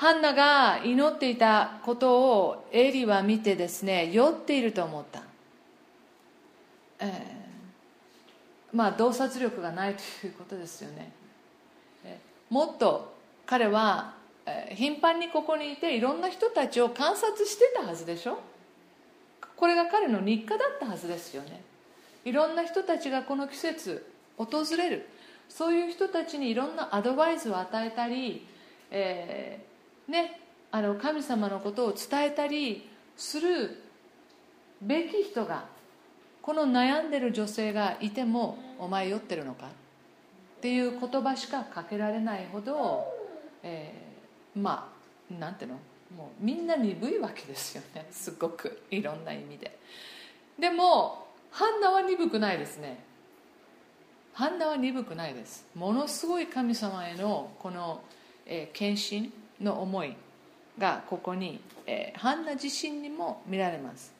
[0.03, 5.23] ハンナが祈っていたことをエリは見てですね酔っていると思った、
[6.99, 11.13] えー、まあ洞察力がないということですよね、
[12.03, 18.39] えー、もっと彼は、えー、頻繁にここにいていろんな人たちを観察してたはずでしょ？
[19.55, 21.61] これが彼の日課だったはずですよね。
[22.25, 24.05] いろんな人たちがこの季節
[24.37, 25.07] 訪れる。
[25.47, 28.45] そういう人たちにいろんなアドバイスを与えたり、
[28.91, 29.72] えー、
[30.07, 30.39] ね、
[30.71, 33.83] あの神様のことを伝えたりする
[34.81, 35.65] べき人が
[36.41, 39.69] この悩んでる女性がいてもお前酔ってるのかっ
[40.61, 43.05] ていう言葉しかかけられないほど、
[43.63, 44.91] えー、ま
[45.31, 45.77] あなんていうの？
[46.17, 48.05] もうみんな鈍いわけですよね。
[48.11, 49.77] すごくいろんな意味で。
[50.59, 53.03] でもハンナは鈍くないですね。
[54.33, 55.65] ハンナは鈍くないです。
[55.75, 58.01] ものすごい神様へのこの、
[58.45, 60.15] えー、献身の思い
[60.77, 64.13] がここに、えー、ハンナ自身にも見られます。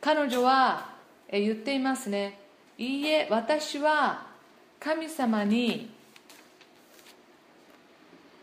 [0.00, 0.94] 彼女は、
[1.28, 2.38] えー、言っていますね。
[2.76, 4.26] いいえ私は
[4.80, 5.90] 神様に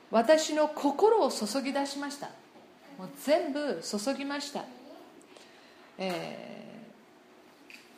[0.10, 2.30] 私の心を注ぎ出しました。
[2.98, 4.66] もう全部注ぎました、
[5.98, 6.52] えー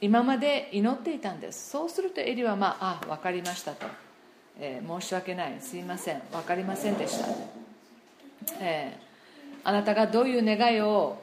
[0.02, 1.70] 今まで祈っていたんです。
[1.70, 3.86] そうするとエリはまああ分かりましたと、
[4.60, 5.62] えー、申し訳ない。
[5.62, 6.22] すいません。
[6.30, 7.28] 分かりませんでした、
[8.60, 11.22] えー、あなたがどういう願いを、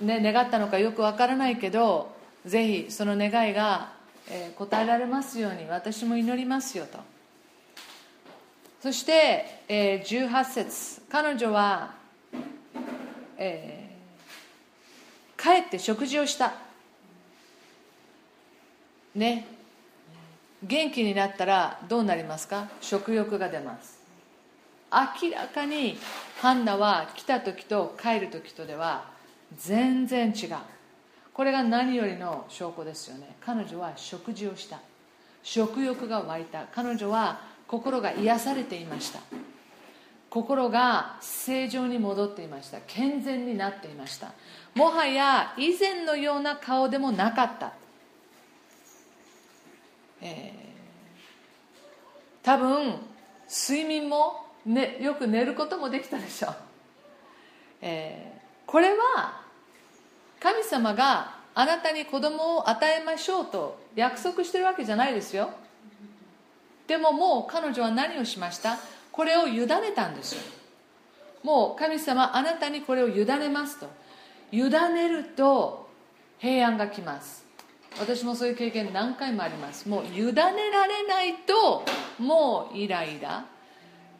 [0.00, 2.14] ね、願ったのかよく分からないけど
[2.46, 3.92] ぜひその願いが、
[4.30, 6.98] えー、答えられますように私も祈りますよと。
[8.80, 11.00] そして、えー、18節。
[11.10, 11.94] 彼女は、
[13.36, 16.54] えー、帰って食事をした。
[19.16, 19.46] ね。
[20.62, 22.68] 元気になったらどうなりますか？
[22.80, 23.97] 食欲が出ます。
[24.92, 25.98] 明らかに
[26.40, 29.10] ハンナは来た時と帰る時とでは
[29.56, 30.56] 全然違う。
[31.32, 33.36] これが何よりの証拠ですよね。
[33.40, 34.80] 彼女は食事をした。
[35.42, 36.64] 食欲が湧いた。
[36.74, 39.20] 彼女は心が癒されていました。
[40.30, 42.78] 心が正常に戻っていました。
[42.86, 44.32] 健全になっていました。
[44.74, 47.72] もはや以前のような顔でもなかった、
[50.20, 52.94] えー、多分
[53.48, 56.48] 睡眠も、ね、よく寝ることもできたでしょ、
[57.80, 59.40] えー、これは
[60.38, 65.50] 神様があなたに子供を与えましょうと約束してるわけじゃないですよ。
[66.86, 68.78] でももう彼女は何をしました？
[69.10, 69.66] これを委ね
[69.96, 70.40] たんですよ。
[71.42, 73.88] もう神様あなたにこれを委ねますと。
[74.52, 75.88] 委ねると
[76.38, 77.44] 平安が来ます。
[77.98, 79.88] 私もそういう経験何回もあります。
[79.88, 80.52] もう委ねら
[80.86, 81.84] れないと
[82.18, 83.44] もうイライラ。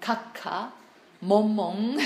[0.01, 0.73] カッカ
[1.21, 1.97] モンモン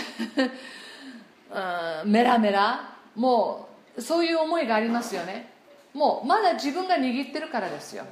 [2.07, 5.53] メラメラもうそういう思いがありますよね。
[5.93, 8.05] もうまだ自分が握ってるからですよ。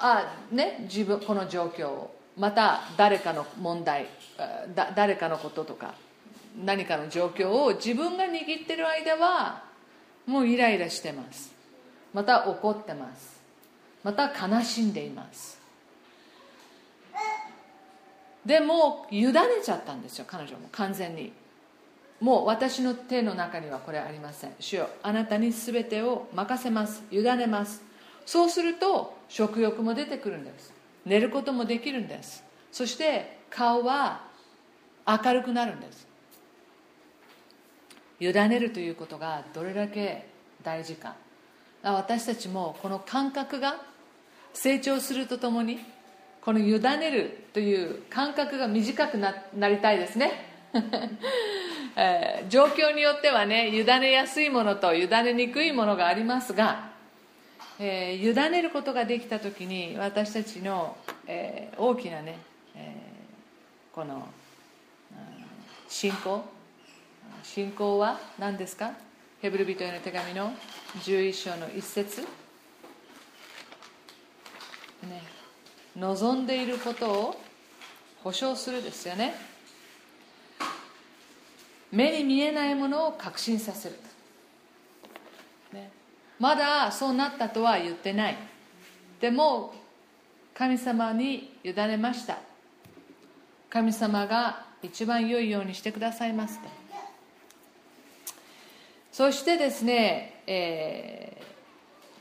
[0.00, 2.16] あね自分この状況を。
[2.36, 4.06] また誰かの問題
[4.74, 5.94] だ誰かのこととか
[6.64, 9.64] 何かの状況を自分が握ってる間は
[10.26, 11.52] もうイライラしてます。
[12.12, 13.40] また怒ってます。
[14.02, 15.59] また悲しんでいます。
[18.44, 19.32] でも委ね
[19.64, 21.32] ちゃったんですよ彼女も完全に。
[22.20, 24.54] もう私の手の中にはこれありません。
[24.60, 27.82] 主よあなたに全てを任せます委ねます。
[28.26, 30.72] そうすると食欲も出てくるんです。
[31.04, 32.44] 寝ることもできるんです。
[32.72, 34.22] そして顔は
[35.06, 36.06] 明るくなるんです。
[38.20, 40.26] 委ねるということがどれだけ
[40.62, 41.14] 大事か。
[41.82, 43.80] 私たちもこの感覚が
[44.52, 45.80] 成長するとともに
[46.42, 50.32] この委ねるという感覚が短くななりたいですね、
[51.96, 56.90] えー、状況によってはね委ねやすいものと委ねにくいものがありますが
[57.82, 62.36] えー、委ねることができた時に私たちの、えー、大きなね、
[62.76, 64.28] えー、この
[65.88, 66.44] 信仰
[67.42, 68.92] 信仰は何ですか？
[69.40, 70.52] ヘブル人への手紙の
[70.98, 72.26] 11章の一節、ね、
[75.96, 77.40] 望んでいることを
[78.22, 79.34] 保証するですよね。
[81.90, 83.96] 目に見えないものを確信させる。
[86.40, 88.36] まだそうなったとは言ってない。
[89.20, 89.74] でも
[90.54, 92.38] 神様に委ねました。
[93.68, 96.68] 神様が一番良いようにしてくださいますと。
[99.12, 101.36] そしてですね、え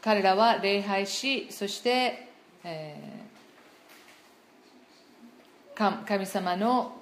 [0.01, 2.28] ー、彼らは礼拝しそして、
[2.65, 3.18] えー、
[5.80, 6.93] 神様の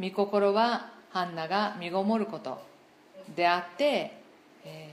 [0.00, 2.58] 御心はハンナが身ごもること
[3.36, 4.16] であって
[4.64, 4.88] え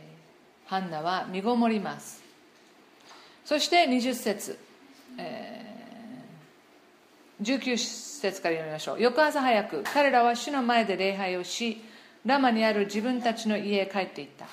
[0.65, 2.23] ハンナは身ごもります。
[3.43, 4.59] そして20節、
[5.17, 9.01] えー、19節から読みましょう。
[9.01, 11.81] 翌朝早く彼らは主の前で礼拝をし
[12.25, 14.45] ラマにある自分たちの家へ帰っていった。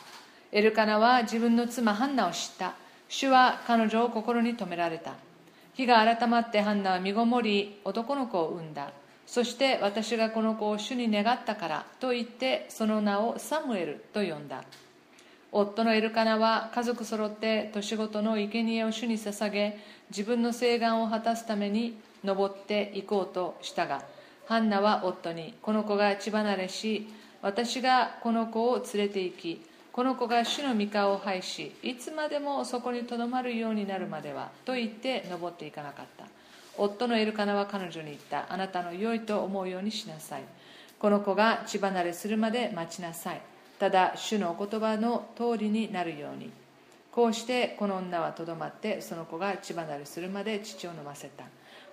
[0.51, 2.75] エルカナは自分の妻ハンナを知った。
[3.09, 5.15] 主は彼女を心に留められた。
[5.79, 8.91] 日が改まってハンナは身ごもり男の子を産んだ。
[9.27, 14.65] そして私がこの子を主に願ったからと言ってその名をサムエルと呼んだ。
[15.53, 19.79] 夫のエルカナは家族揃って年ごとの生贄を主に捧げ
[20.11, 24.03] 自分の誓願を果たすために登っていこうとしたが
[24.47, 27.09] ハンナは夫にこの子が血離れし
[27.41, 29.68] 私がこの子を連れて行き
[29.99, 36.27] この子が主の御顔を拝しいつまでもそこにとどまるようになるまではと言って登っていかなかった。
[36.77, 38.47] 夫のエルカナは彼女に言った。
[38.49, 40.43] あなたの良いと思うようにしなさい。
[41.01, 43.41] この子が血離れするまで待ちなさい。
[43.81, 46.53] ただ主のお言葉の通りになるように。
[47.11, 51.43] こうしてこの女はとどまってその子が血離れするまで父を飲ませた。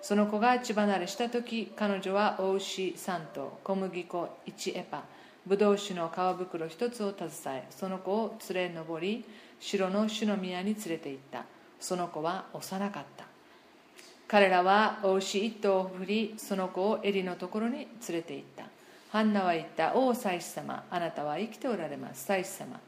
[0.03, 5.05] その子が血離れした時彼女はお牛3頭小麦粉1エパ。
[5.45, 9.25] ブドウ酒の皮袋1つを携えその子を連れ上り
[9.59, 11.45] 城の主の宮に連れて行った
[11.79, 13.25] その子は幼かった
[14.27, 18.65] 彼らはお牛1頭を振りその子をエリのところに連れて行った
[19.15, 22.81] ハンナは言った、王祭司様、あなたは生きておられます、祭司様。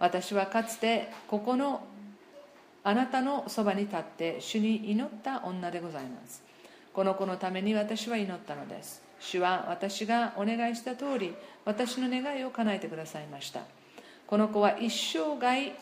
[0.00, 1.86] 私はかつてここの
[2.82, 6.42] あなたのそばに立って主に祈った女でございます。
[6.92, 9.00] この子のために私は祈ったのです。
[9.20, 13.60] 主は私がお願いした通り、私の願いを叶えてくださいました。
[14.26, 15.72] この子は一生涯、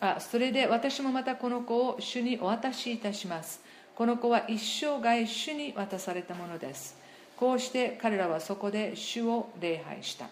[0.00, 3.60] あ、それで私もまたこの子を主にお渡しいたします。
[3.94, 7.00] この子は一生涯主に渡されたものです。
[7.40, 10.28] こうして彼らはそこで主を礼拝した、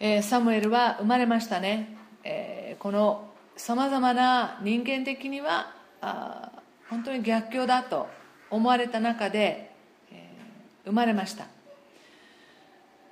[0.00, 6.50] えー、サムエルは生まれましたね、えこのさまざまな人間的にはあ
[6.90, 8.08] 本当に逆境だと
[8.50, 9.70] 思われた中で、
[10.10, 11.46] えー、生まれました。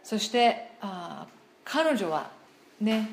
[0.02, 1.26] そしてあ
[1.64, 2.30] 彼女は
[2.80, 3.08] ね、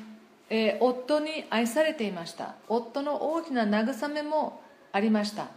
[0.48, 2.54] えー、夫に愛されていました。
[2.68, 4.60] 夫の大きな慰めも
[4.92, 5.48] ありました。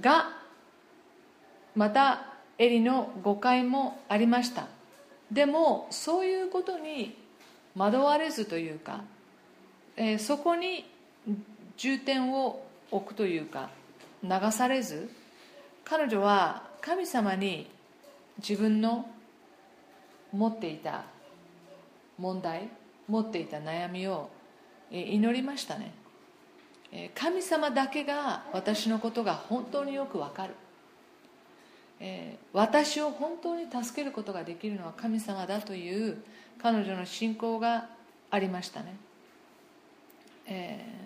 [0.00, 0.30] が
[1.74, 4.66] またエリの誤解もありました。
[5.30, 7.16] でもそういうことに
[7.76, 9.02] 惑われずというか、
[9.96, 10.86] えー、そこに
[11.76, 13.70] 重点を置くというか
[14.22, 15.10] 流されず
[15.88, 17.70] 彼女は神様に
[18.38, 19.08] 自分の
[20.32, 21.04] 持っていた
[22.18, 22.68] 問題
[23.08, 24.28] 持っていた悩みを
[24.90, 25.92] 祈りましたね。
[27.14, 30.54] 神様だけが私のことが本当によくわかる。
[32.52, 36.18] 私を本当に助けることができるのは神様だという
[36.60, 37.88] 彼女の信仰が
[38.30, 38.96] ありましたね、
[40.46, 40.84] え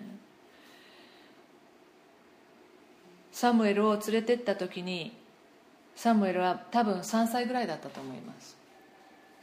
[3.41, 5.17] サムエルを連れてった時に
[5.95, 8.55] サムエルは多分3歳ぐらいだったと思います。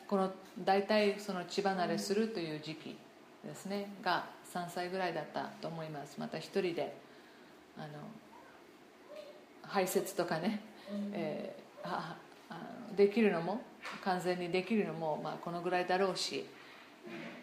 [0.06, 0.30] この
[0.64, 2.96] 大体その血離れするという時期
[3.44, 6.14] ですねが3歳ぐらいだったと思います。
[6.20, 6.94] また一人で
[7.76, 7.88] あの
[9.62, 10.60] 排泄とかね、
[11.12, 12.16] えー、あ
[12.96, 13.62] できるのも
[14.04, 16.46] 完全にできるのも、まあ、このぐらいだろうし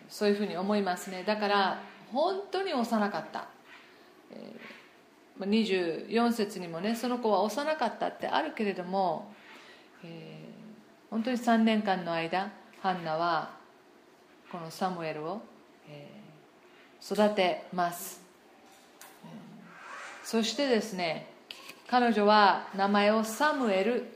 [0.07, 1.25] そういうふうに思いますね。
[1.27, 1.81] だから
[2.13, 3.49] 本当に幼かった、
[4.31, 4.74] えー、
[5.39, 9.33] 24節にもねその子は幼かったってあるけれども、
[10.03, 10.45] えー
[11.15, 13.51] 本当に3年間の間ハンナは
[14.51, 15.41] このサムエルを、
[15.88, 18.21] えー、育てます、
[19.23, 21.29] えー、そしてですね
[21.88, 24.11] 彼女は名前をサムエル。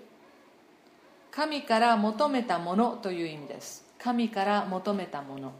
[1.32, 3.86] 神から求めたものという意味です。
[3.99, 5.53] 神から求めたもの。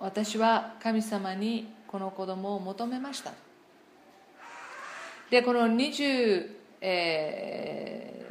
[0.00, 3.32] 私は神様にこの子供を求めました。
[5.30, 8.26] でこの20、え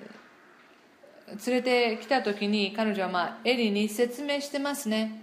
[1.28, 5.22] ー、連れてきた時に彼女は、まあ、エリに説明してますね、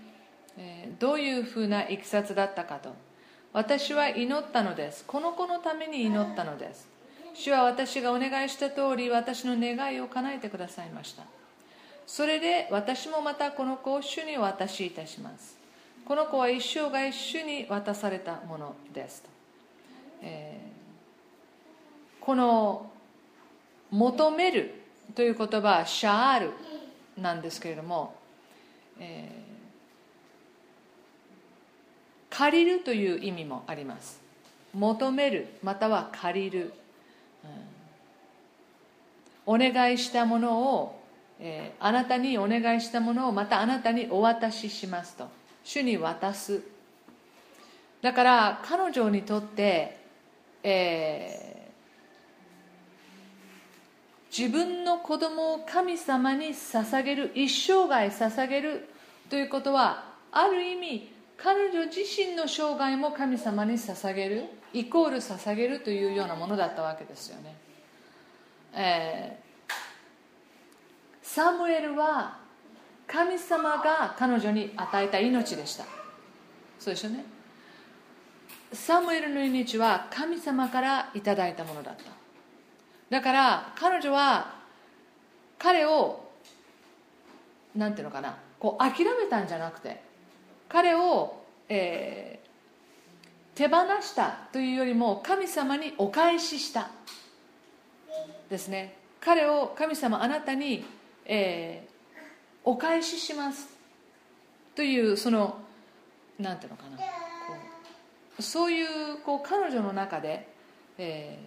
[0.56, 2.94] えー、どういうふうないきさつだったかと。
[3.52, 5.04] 私は祈ったのです。
[5.06, 6.88] この子のために祈ったのです。
[7.34, 11.24] 主は私がお願いした通り私の願いを叶えてくださいました。
[12.06, 15.55] それで私もまたこの子を主にお渡しいたします。
[16.06, 19.28] この子は一生涯主に渡されたものですと、
[20.22, 20.76] えー
[22.26, 22.90] この
[23.92, 24.74] 求める
[25.14, 26.50] という言葉はシャール
[27.22, 28.16] なんですけれども、
[28.98, 34.20] えー、借りるという意味もあります。
[34.74, 36.74] 求めるまたは借りる、
[39.46, 41.00] うん、お願いしたものを、
[41.38, 45.28] えー、あなたにお願いしたものをまたあなたにお渡ししますと。
[45.66, 46.62] 主に渡す。
[48.00, 49.98] だから彼女にとって、
[50.62, 51.56] えー
[54.36, 58.86] 自分の子供を神様に捧げる一生涯捧げる
[59.30, 64.44] ということはある意味彼女自身の生涯も神様に捧げる
[64.74, 67.56] イコール捧げるというようなものだったわけですよね、
[68.74, 69.72] えー、
[71.22, 72.45] サムエルは
[73.06, 75.84] 神様が彼女に与えた命でした。
[76.78, 77.24] そうでしょうね。
[78.72, 82.04] サムエルの命は神様からいただいたものだった。
[83.08, 84.56] だから彼女は
[85.58, 86.26] 彼を
[87.74, 88.36] なんていうのかな。
[88.58, 90.00] こう諦めたんじゃなくて
[90.68, 96.90] 彼を、えー、手放したというよりも神様にお返しした。
[98.50, 98.96] ですね。
[99.20, 100.84] 彼を神様あなたに、
[101.24, 101.95] えー、
[102.66, 103.68] お返しします。
[104.74, 105.58] というその
[106.38, 106.98] なんていうのかな。
[106.98, 107.04] こ
[108.38, 110.48] うそういうこう彼女の中で、
[110.98, 111.38] え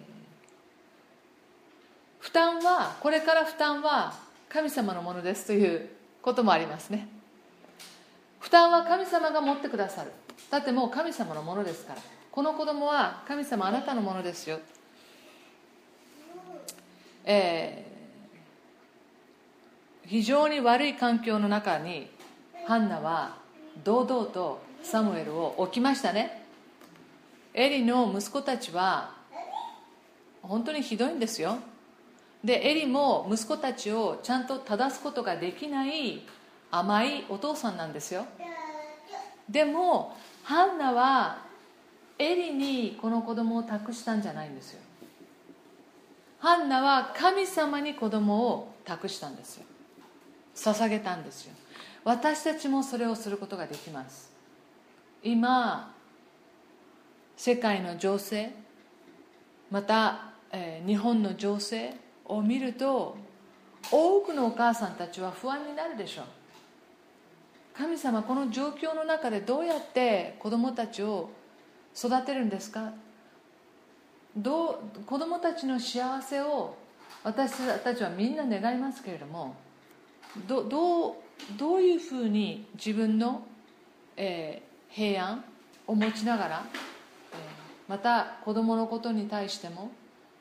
[2.20, 4.14] ー、負担はこれから負担は
[4.48, 5.90] 神様のものですという
[6.22, 7.06] こともありますね。
[8.40, 10.10] 負担は神様が持ってくださる。
[10.50, 12.00] だってもう神様のものですから。
[12.32, 14.58] この子供は神様あなたのものですよ。
[17.24, 17.89] えー、
[20.10, 22.10] 非常に悪い環境の中に
[22.66, 23.36] ハンナは
[23.84, 26.42] 堂々とサムエルを置きましたね。
[27.54, 29.12] エリの息子たちは
[30.42, 31.58] 本当にひどいんですよ。
[32.42, 36.26] でエリも息子たちをちゃんと正すことができない
[36.72, 38.26] 甘いお父さんなんですよ。
[39.48, 41.38] でもハンナは
[42.18, 44.80] エリにこの子供を託したんじゃないんですよ。
[46.40, 49.66] ハンナは神様に子供を託したんですよ。
[50.54, 51.54] 捧げたんですよ。
[52.04, 54.30] 私たちもそれをすることができます。
[55.22, 55.94] 今
[57.36, 58.52] 世界の情勢
[59.70, 61.94] また、えー、日本の情勢
[62.24, 63.16] を見ると
[63.90, 66.24] 多くのお母さんたちは不安になるでしょう。
[67.76, 71.30] 神様この状況の中でどうやって子供たちを
[71.96, 72.92] 育てるんですか？
[74.36, 76.76] どう子供たちの幸せを
[77.24, 79.54] 私たちはみんな願いますけれども
[80.46, 81.14] どどう
[81.58, 83.42] どういうふうに自分の、
[84.16, 85.44] えー、平安
[85.86, 86.64] を持ちながら、
[87.32, 87.38] えー、
[87.88, 89.90] また子供のことに対しても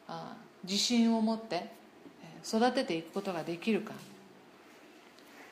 [0.07, 1.71] あ自信を持って
[2.45, 3.93] 育てていくことができるか。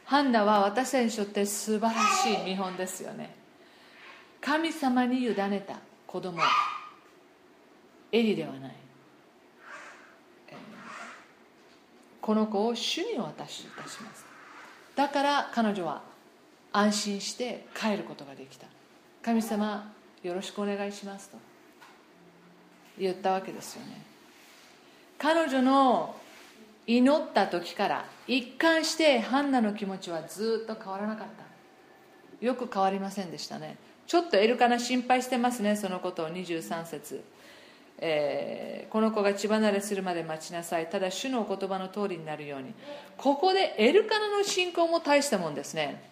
[0.05, 3.35] ハンナは私たちにとって素晴らしい見本ですよね。
[4.39, 6.39] 神様に委ねた子供
[8.11, 8.75] エリではない。
[12.21, 14.26] この子を主に渡しいたします。
[14.97, 16.01] だから彼女は
[16.73, 18.65] 安心して帰ることができた。
[19.21, 19.93] 神様
[20.23, 21.37] よろしくお願いしますと。
[22.97, 24.01] 言ったわけですよね。
[25.19, 26.15] 彼女の
[26.87, 31.27] 祈った時から一貫してハンナの気持ちはずっと変わらなかっ
[32.39, 32.45] た。
[32.45, 33.77] よく変わりませんでしたね。
[34.07, 36.29] ちょっとエルカナ心配してますねそのことを。
[36.29, 37.23] 23節。
[37.99, 40.89] えー、この子が血離れするまで待ちなさい。
[40.89, 42.73] ただ主のお言葉の通りになるように。
[43.17, 46.03] ここでエルカナの信仰も大したもんですね。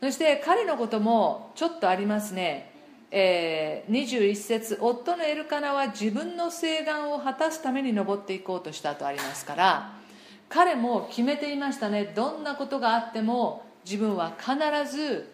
[0.00, 2.72] そして彼のこともちょっとありますね、
[3.10, 4.78] えー、21節。
[4.80, 10.00] 夫のエルカナは自分の誓願を果たすために登っていこうとしたとありますから。
[10.48, 12.12] 彼も決めていましたね。
[12.16, 14.54] どんなことがあっても自分は必
[14.90, 15.28] ず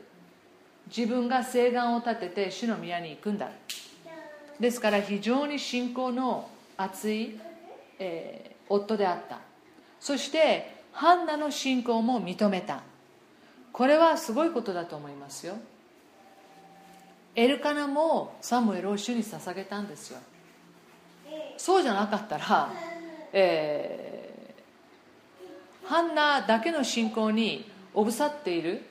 [0.95, 3.51] 自分が誓願を立てて主の宮に行くんだ。
[4.61, 7.39] ですから非常に信仰の熱い、
[7.99, 9.39] えー、夫であった。
[10.01, 12.83] そしてハンナの信仰も認めた。
[13.73, 15.57] これはすごいことだと思いますよ。
[17.35, 20.19] エルカナもサムエルを主に捧げたんですよ。
[21.59, 22.71] そうじゃなかったら、
[23.33, 28.83] えー、ハンナだけの信仰におぶさっている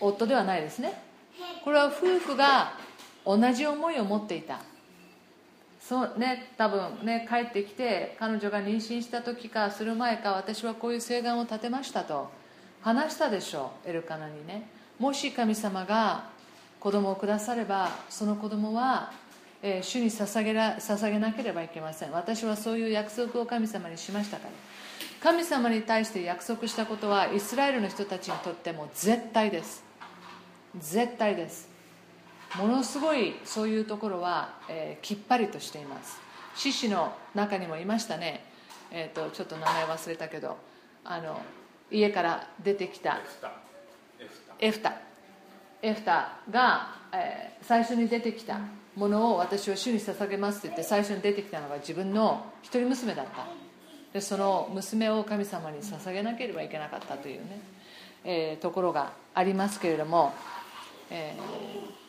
[0.00, 1.00] 夫ではないですね。
[1.62, 2.72] これは夫婦が
[3.26, 4.60] 同じ思いを持っていた。
[5.80, 12.30] そうね多分ね帰ってきて彼女が妊娠した時かする前か私はこういう誓願を立てましたと。
[12.82, 14.68] 話したでしょうエルカナにね。
[14.98, 16.28] もし神様が
[16.78, 19.12] 子供をくださればその子供は、
[19.62, 22.12] えー、主に捧げら捧げなければいけません。
[22.12, 24.50] 私はそういう約束を神様にしましたから。
[25.20, 29.82] 神様に対して約束したことはイスラエルの人たちにとっても絶対です。
[30.78, 31.75] 絶対です。
[32.58, 36.20] ものすごいそういうところは、えー、きっぱりとしています。
[36.56, 38.44] 獅子の中にもいましたね、
[38.90, 40.56] えーと、ちょっと名前忘れたけど
[41.04, 41.40] あの
[41.90, 43.20] 家から出てきた
[44.58, 44.96] エフタ。
[45.82, 46.32] エフタ。
[46.50, 48.58] が、えー、最初に出てきた
[48.96, 53.46] ものを私は主に捧げますって言って最初に出てきたのが自分の一人娘だった。
[54.14, 57.60] でその娘を神様に捧げなければいけなかったというね、
[58.24, 60.32] えー、ところがありますけれども、
[61.10, 62.05] えー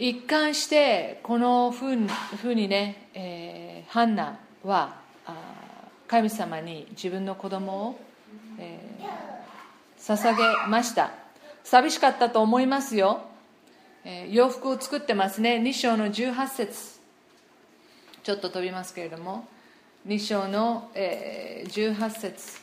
[0.00, 4.96] 一貫してこのふうにね、えー、ハンナは
[6.08, 8.00] 神様に自分の子供を、
[8.58, 11.12] えー、捧げました。
[11.64, 13.20] 寂しかったと思いますよ、
[14.06, 15.60] えー、洋服を作ってますね。
[15.62, 16.98] 2章の18節。
[18.22, 19.46] ちょっと飛びますけれども。
[20.06, 22.58] 2章の、えー、18節。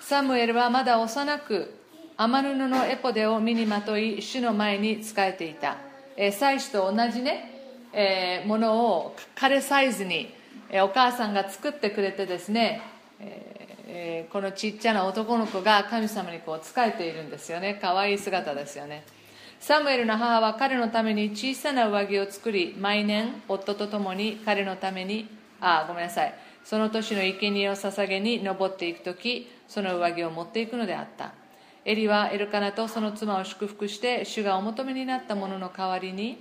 [0.00, 1.72] サムエルはまだ幼く
[2.20, 5.76] 天布のエポデを身にまとい主の前に仕えていた、
[6.16, 10.34] えー、祭司と同じね、えー、ものを彼サイズに、
[10.68, 12.82] えー、お母さんが作ってくれてですね、
[13.20, 17.78] えー、このちっちゃな男の子が神様にこう仕えているんですよね。
[17.80, 19.04] 可愛い姿ですよね。
[19.60, 25.28] サムエルの母は彼のために小さな上着を作り毎年夫と共に彼のために
[25.60, 26.34] あごめんなさい。
[26.64, 31.30] その年の生贄を捧げに登っていく時その上着を持っていくのであった。
[31.88, 36.38] エリはエルカナとその妻を祝福して主がお求めになったものの代わりに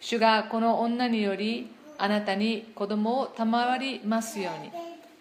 [0.00, 4.70] 主がこの女によりあなたに子供を賜りますように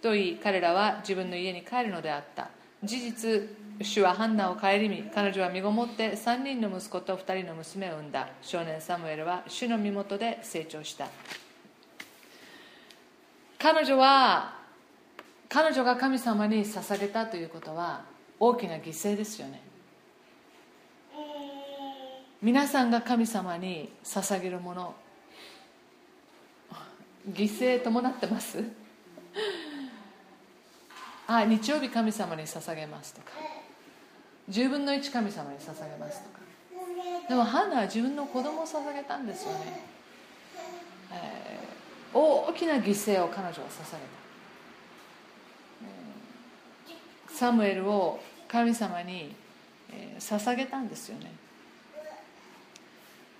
[0.01, 2.49] と言い彼らは自分の家に帰るのであった。
[2.83, 3.41] 事実
[3.79, 8.27] 主はハンナを顧み彼女は身ごもって3人の息子と2人の娘を産んだ。
[8.41, 11.07] 少年サムエルは主の身元で成長した。
[13.57, 14.55] 彼女は
[15.47, 18.11] 彼女が神様に捧げたということは
[18.45, 19.61] 大きな犠牲ですよね。
[22.41, 24.93] 皆さんが神様に捧げるもの。
[27.31, 28.61] 犠牲伴ってます？
[31.25, 33.27] あ日曜日神様に捧げますとか。
[34.49, 36.39] 10分の1神様に捧げますとか。
[37.29, 39.85] でもハンナは自分の子供を捧げたんですよね、
[41.13, 43.67] えー、大きな犠牲を彼女は捧げた、
[46.89, 48.19] えー、サムエルを
[48.53, 49.35] 神様に、
[50.19, 51.31] 捧げたんですよね。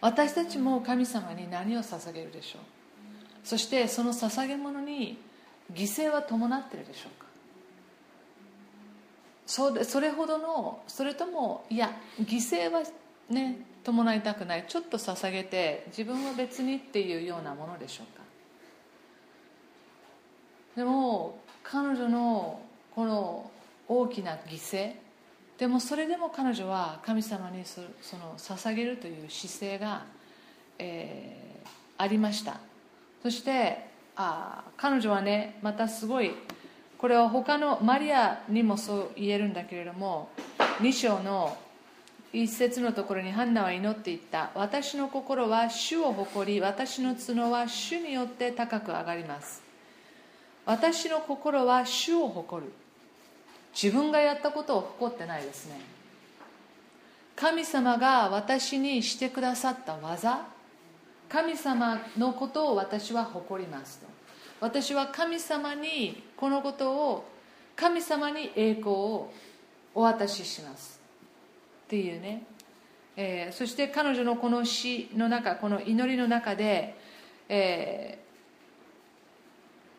[0.01, 2.61] 私たちも神様に何を捧げるでしょう？
[3.43, 5.18] そしてその捧げ物に
[5.72, 7.28] 犠牲は伴ってるでしょうか？
[9.45, 12.82] それそれほどのそれともいや犠牲は
[13.30, 14.66] ね伴いたくない。
[14.68, 18.24] ちょっと捧げて自分は別にっていうようなものでしょうか？
[20.76, 22.59] でも彼女の
[22.93, 23.51] この
[23.88, 24.95] 大きな犠牲
[25.58, 27.82] でもそれでも彼女は神様にそ
[28.18, 30.04] の捧げるという姿勢が、
[30.80, 32.58] えー、ありました。
[33.22, 33.86] そして
[34.16, 36.32] あ彼女はねまたすごい
[36.97, 40.30] これは他のマリアにもそう言えるんだけれども
[40.80, 41.58] 2章の
[42.32, 44.49] 一節のところにハンナは祈っていった。
[44.56, 49.62] 私の心は主を誇り私の角は主によって高く上がります。
[50.66, 52.72] 私の心は主を誇る。
[53.74, 55.80] 自分がやったことを誇ってないですね。
[57.36, 60.45] 神様が私にしてくださった技
[61.30, 64.05] 神様のことを私は誇りますと。
[64.59, 67.26] 私は神様にこのことを
[67.76, 69.34] 神様に栄光を
[69.95, 71.01] お渡しします。
[71.86, 72.43] っていうね、
[73.15, 76.95] えー、そして彼女のこの詩の中この祈りの中で、
[77.49, 78.19] え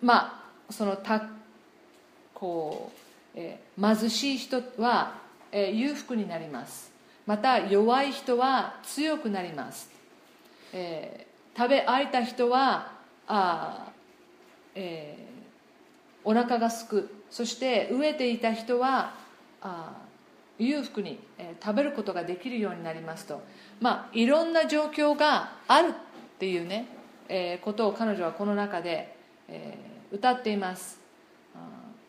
[0.02, 1.28] ー、まあそのた
[2.32, 3.03] こう、
[3.34, 5.18] えー、貧しい人は、
[5.50, 6.92] えー、裕福になります。
[7.26, 9.88] また弱い人は強くなります、
[10.74, 12.92] えー、食べ空いた人は
[13.26, 13.88] あ、
[14.74, 17.10] えー、お腹がすく。
[17.30, 19.14] そして飢えていた人は
[19.60, 20.04] あ
[20.58, 23.42] 裕福に、え食べることができるようになりますと、
[23.80, 25.92] まあ、いろんな状況があるっ
[26.38, 26.86] ていうね、
[27.28, 29.16] えー、ことを彼女はこの中で、
[29.48, 31.03] えー、歌っています。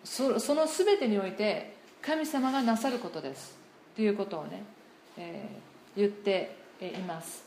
[0.06, 3.58] そその全てにおいて神様がなさることです。
[3.95, 4.64] ということをね、
[5.18, 7.43] えー、言っています。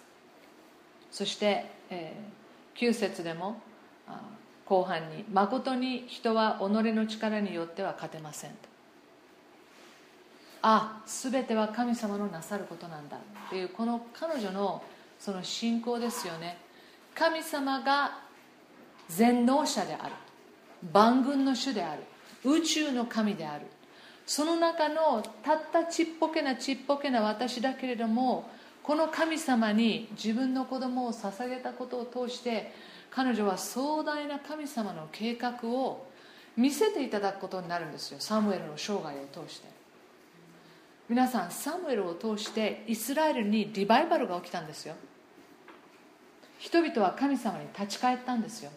[1.10, 3.60] そして、えー、9節でも
[4.66, 8.68] 後半に「誠に人は己の力によっては勝てません」と
[10.60, 13.16] あ全ては神様のなさることなんだ。
[13.16, 14.82] っていうこの彼女の
[15.18, 16.58] その信仰ですよね。
[17.14, 18.18] 神様が
[19.08, 20.14] 全能者である。
[20.92, 22.02] 万軍の主である。
[22.44, 23.66] 宇宙の神である。
[24.26, 28.50] その中のたったちっぽけなちっぽけな私だけれども
[28.82, 32.72] この神様に自分の子供を捧げたことを通して
[33.10, 36.06] 彼女は壮大な神様の計画を
[36.58, 38.16] 見せていただくことになるんですよ。
[38.20, 39.68] サムエルの生涯を通して。
[41.08, 44.94] 皆さんサムエルを通してイスラエルにリバイバルが起きたんですよ。
[46.58, 48.70] 人々は神様に立ち返ったんですよ。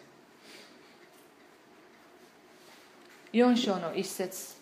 [3.32, 4.56] 4章の一節。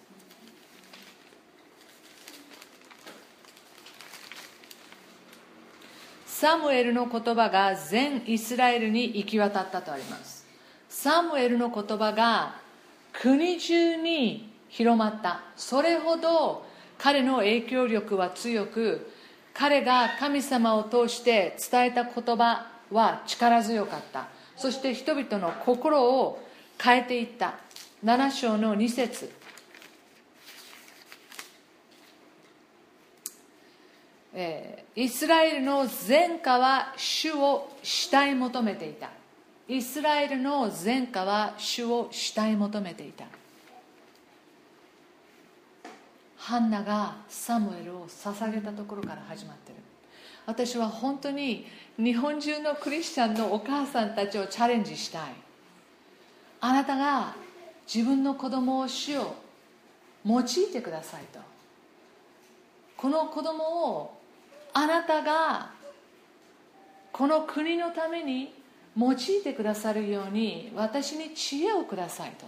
[6.25, 10.47] サムエルの言葉が全イスラエルに行き渡ったとあります。
[10.89, 12.61] サムエルの言葉が
[13.12, 15.43] 国中に広まった。
[15.57, 16.64] それほど
[16.97, 19.11] 彼の影響力は強く
[19.53, 24.29] 彼が神様を通して伝えた言葉は力強かった。
[24.57, 26.41] そして人々の心を
[26.81, 27.55] 変えていった。
[28.03, 29.30] 7章の2節、
[34.96, 39.11] イスラエルの前科は主を慕い求めていた。
[39.68, 43.26] イスラエルの前科は主を慕い求めていた。
[46.38, 49.76] ハンナがサムエルを捧げたところから始まってる。
[50.46, 51.66] 私は本当に
[51.98, 55.22] 日本中のクリスチャンのお母さんたちをチャレンジしたい。
[56.62, 57.34] あなたが
[57.93, 59.34] 自分の子供を主を
[60.24, 61.41] 用いてくださいと。
[62.97, 64.20] この子供を
[64.72, 65.72] あなたが
[67.11, 68.55] この国のために
[68.97, 72.47] 用いてくださるように私に知恵をくださいと。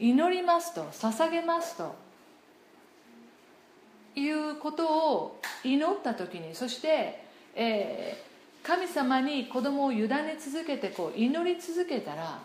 [0.00, 1.94] 祈りますと捧げますと。
[4.16, 7.22] いうことを祈った時にそして、
[7.54, 12.40] えー、神様に子供を委ね続けてこう祈り続けたら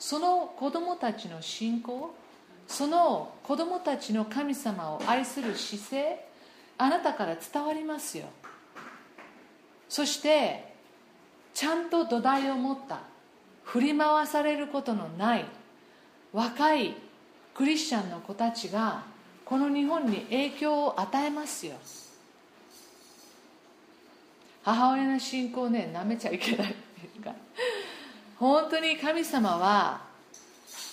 [0.00, 2.12] その子供たちの信仰
[2.66, 6.26] その子供たちの神様を愛する姿勢
[6.78, 8.24] あなたから伝わりますよ。
[9.88, 10.72] そして
[11.52, 13.00] ちゃんと土台を持った
[13.64, 15.44] 振り回されることのない
[16.32, 16.94] 若い
[17.54, 19.02] クリスチャンの子たちが
[19.44, 21.74] この日本に影響を与えますよ。
[24.62, 27.34] 母親の信仰ねなめちゃいけないっていうか。
[28.40, 30.00] 本当に神様は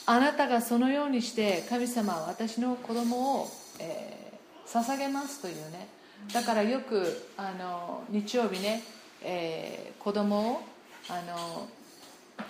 [0.05, 3.47] あなたがそのようにして神様は私の子供を、
[3.79, 5.87] えー、捧げますというね。
[6.33, 8.83] だからよくあの日曜日ね、
[9.23, 10.61] えー、子供を
[11.07, 11.69] あの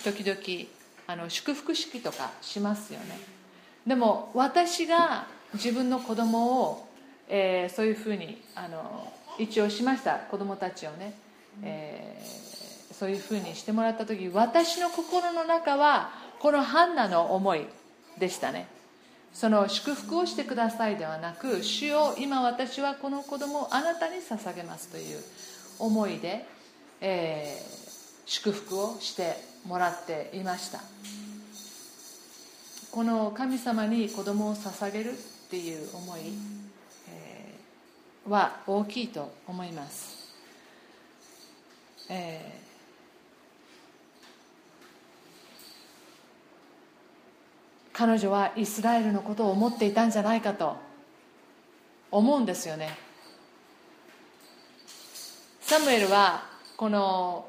[0.02, 0.68] 時々
[1.06, 3.20] あの祝福式とかしますよね。
[3.86, 6.88] でも私が自分の子供を、
[7.28, 11.14] えー、そういうふうにあの一応しました子供たちをね、
[11.62, 12.47] えー、
[12.98, 17.64] そういうふうにしてもらった時私の心の中はこのハンナの思い
[18.18, 18.66] でしたね。
[19.32, 25.20] その祝福をしてくださいではなく主よ今私はこの子供をあなたに捧げますという
[25.78, 26.46] 思いで、
[27.00, 30.80] えー、祝福をしてもらっていました。
[32.90, 35.14] この神様に子供を捧げるっ
[35.50, 36.20] ていう思い、
[37.10, 40.34] えー、は大きいと思います、
[42.08, 42.67] えー
[47.98, 50.76] 彼女はイスラエルのことを思っていたんじゃないかと
[52.12, 52.96] 思うんですよね。
[55.60, 56.44] サムエルは
[56.76, 57.48] この、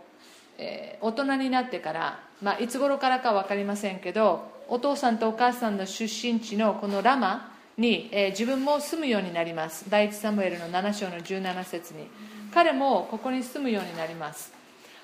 [0.58, 9.88] えー、大人になってから、まあ、いつ頃からか分かりませんけどお父さんとお母さんの出身地のこのラマに、えー、自分も住むようになります。
[9.88, 12.08] 第一サムエルの7章の17節に。
[12.52, 14.52] 彼もここに住むようになります。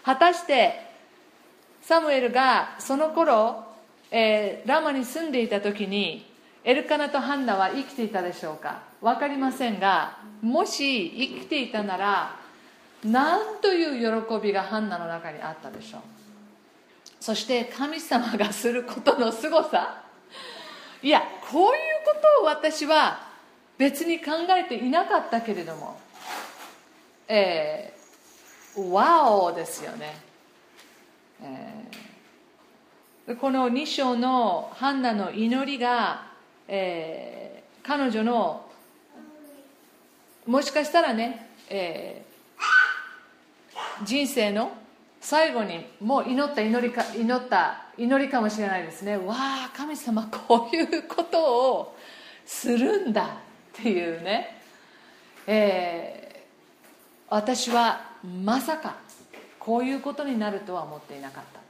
[0.02, 0.90] 果たして
[1.84, 3.75] サムエルがその頃
[4.18, 6.26] えー、ラマに住んでいた時に
[6.64, 8.80] エルカナとハンナは生きていたでしょうか？
[9.02, 12.40] 分かりませんがもし生きていたなら
[13.04, 16.02] 何という喜びがハンナの中にあったでしょう？
[17.20, 20.02] そして神様がすることのすごさ？
[21.04, 21.72] いやこういう
[22.06, 23.20] ことを私は
[23.78, 26.00] 別に考えていなかったけれども
[27.28, 30.16] えー、ワオですよね、
[31.42, 32.15] えー
[33.34, 36.28] この2章のハンナの祈りが、
[36.68, 38.70] えー、彼女の
[40.46, 44.72] もしかしたらね、えー、人生の
[45.22, 49.18] 最後にもう祈った祈りか祈った祈りかもしれないですね。
[49.18, 51.98] わあ神様こういうことを
[52.46, 53.28] するんだっ
[53.74, 54.62] ていうね、
[55.48, 58.98] えー、私はまさか
[59.58, 61.65] こういうことになるとは思っていなかった。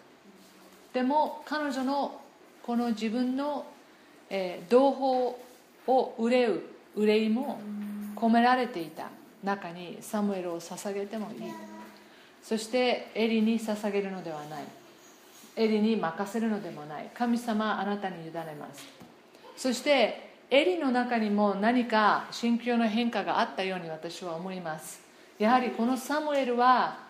[0.95, 2.21] でも彼女の
[2.63, 3.65] この自分の、
[4.29, 5.35] えー、同胞
[5.91, 6.61] を憂う
[6.95, 7.59] 憂いも
[8.15, 9.09] 込められていた
[9.43, 11.51] 中にサムエルを捧げてもいい。
[12.41, 14.63] そしてエリに捧げるのではない。
[15.57, 17.09] エリに任せるのでもない。
[17.13, 18.87] 神様あなたに委ねます。
[19.57, 25.01] そしてエリの中にも何か心境の変化があったように私は思います。
[25.39, 27.04] やはりこのサムエルは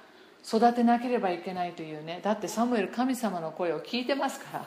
[0.48, 2.20] 育てなければいけないというね。
[2.22, 4.66] だってサムエル神様の声を聞いてますから。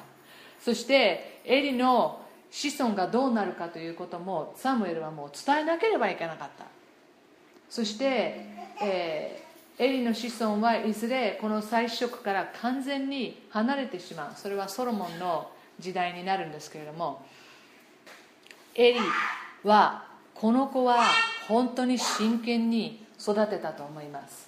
[0.61, 2.21] そしてエリの
[2.51, 6.65] 子孫がどうなるかということもサムエルはもう伝えなければいけなかった。
[7.71, 8.47] そして、
[8.83, 14.33] えー、エリの子孫はいずれこの祭司職から完全に離れてしまう。
[14.35, 17.25] それはソロモンの時代になるんですけれども
[18.75, 18.99] エリ
[19.63, 21.05] はこの子は
[21.47, 24.48] 本当に真剣に育てたと思います。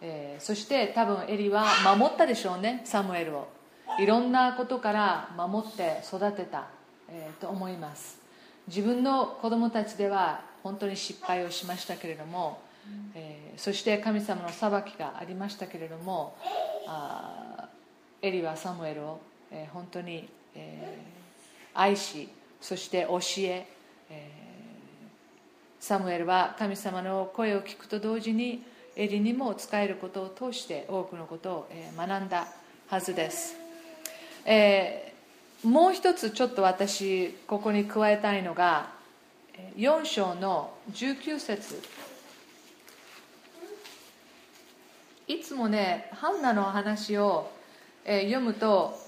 [0.00, 3.48] えー、そして多分エリは守ったでしょうねサムエルを。
[3.98, 6.66] いろんなことから守って育てた、
[7.08, 8.18] えー、と思います。
[8.68, 12.60] 自分の子供たちでは本当に失敗をしましたけれども、
[13.14, 16.36] えー、そして神様の裁きがありましたけれども
[16.86, 17.68] あ
[18.20, 19.20] エリはサムエルを、
[19.50, 22.28] えー、本当に、えー、愛し
[22.60, 23.66] そして教え
[24.10, 28.62] えー、サムエルは神様の声を聞くと同時に
[28.98, 32.48] エリにも使えることを通して多くのことを学んだ
[32.88, 33.54] はずです、
[34.44, 38.90] えー、もう一つちょっと私ここに加えたいのが
[39.76, 41.80] 4章の19節。
[45.28, 47.50] いつもねハンナの話を、
[48.04, 48.98] え読むと、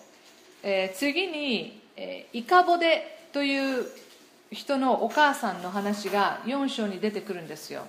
[0.62, 3.86] えー、次に、えイカボデという
[4.52, 7.86] 人のお母さんの話が4章に出てくるんですよ、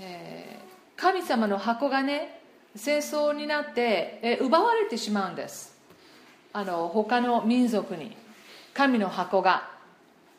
[0.00, 2.40] えー神様の箱がね
[2.76, 5.76] 戦争になってえ奪われてしまうんです。
[6.52, 8.16] あの他の民族に
[8.72, 9.68] 神の箱が。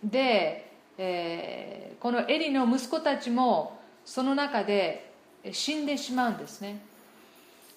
[0.03, 5.11] で、えー、このエリの息子たちもその中で
[5.51, 6.79] 死んでしまうんですね。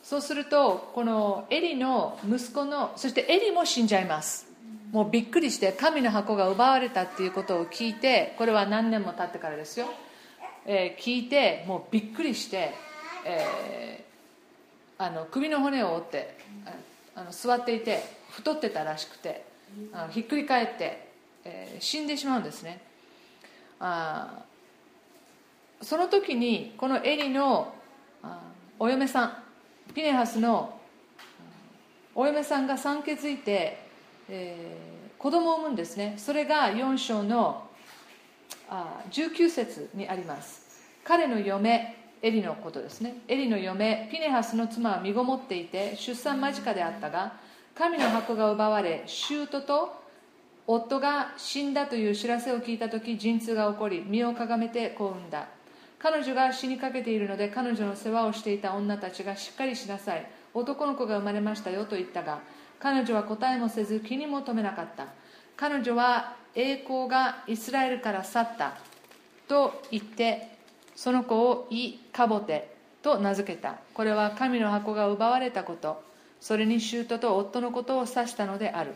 [0.02, 4.46] そうするとこのエリの息子のそしてエリも死んじゃいます。
[4.92, 9.86] もうびっくりして神の箱が奪われたっていうことを聞いてこれは何年も経ってからですよ、
[10.70, 12.74] えー、聞いてもうびっくりして、
[13.24, 16.36] えー、あの首の骨を折って
[17.16, 18.02] あの座っていて
[18.32, 19.46] 太ってたらしくて
[19.94, 21.08] あのひっくり返って、
[21.46, 22.82] えー、死んでしまうんですね。
[23.80, 24.42] あ
[25.80, 27.72] その時にこのエリの
[28.78, 29.42] お嫁さん
[29.94, 30.78] ピネハスの
[32.14, 33.78] お嫁さんが産気づいて、
[34.28, 36.16] えー、子供を産むんですね。
[36.18, 37.67] それが4章の
[39.10, 40.82] 19節にあります。
[41.04, 43.22] 彼の嫁エリのことですね。
[43.28, 47.34] エリの嫁ピネハスの妻は身ごもっていて出産間近であったが
[47.74, 50.02] 神の箱が奪われ舅と
[50.66, 55.48] 夫が死んだという知らせを聞いた時陣痛が起こり身をかがめて子を産んだ。
[55.98, 60.30] 彼女が死にかけているので彼女の世話をしていた女たちがしっかりしなさい。
[60.54, 62.40] 男の子が生まれましたよと言ったが
[62.80, 65.06] 彼女は答えもせず気にも留めなかった。
[65.56, 68.76] 彼女は栄光がイスラエルから去った
[69.46, 70.58] と言って
[70.96, 73.76] その子をイ・カボテと名付けた。
[73.94, 76.02] これは神の箱が奪われたこと。
[76.40, 78.94] それに舅と夫のことを指したのである。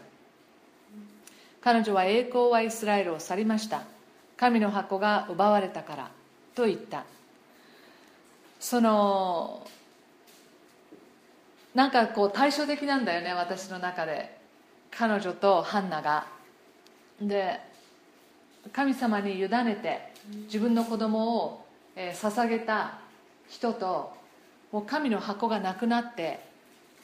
[1.61, 3.83] 彼女は栄光はイスラエルを去りました。
[4.37, 6.11] 神の箱が奪われたから
[6.57, 7.05] と言った。
[8.59, 9.65] その
[11.77, 14.37] なんかこう対照的なんだよね私の中で。
[14.91, 16.42] 彼女とハンナが。
[17.29, 17.61] で
[18.73, 20.13] 神様に委ねて
[20.45, 21.67] 自分の子供を、
[21.97, 23.01] え捧げた
[23.49, 24.15] 人と
[24.71, 26.41] もう神の箱がなくなって、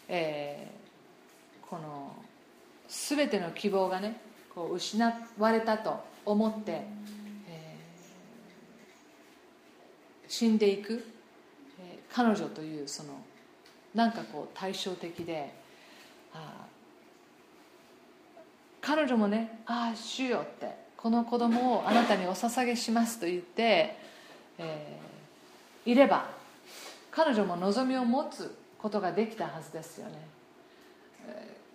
[0.09, 2.17] えー、この
[2.89, 4.19] 全ての希望がね
[4.55, 11.05] こう失われたと思って、えー、死んでいく、
[11.81, 13.11] えー、彼女というその
[13.95, 15.53] なんかこう対照的で
[16.33, 16.65] あ
[18.89, 23.99] 彼女もね「ああ主よ」ってこの子供をあなたにお捧げしますと言って、
[24.57, 26.25] えー、いれば
[27.11, 30.15] 彼女も望みを持つことができたはずですよね。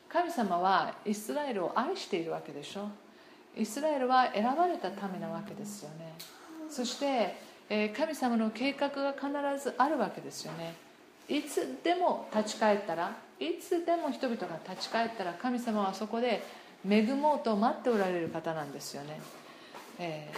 [0.09, 2.89] 神様はイスラエルを愛しているわけでしょ。
[3.55, 6.15] イスラエルは選ばれたためなわけですよね。
[6.67, 7.35] そして
[7.95, 10.73] 神様の計画が必ずあるわけですよね。
[11.29, 19.21] いつでも立ち返ったらいつでも人々が立ち返ったら神様はそこで恵もうと待っておられる方なんですよね、
[19.99, 20.37] えー、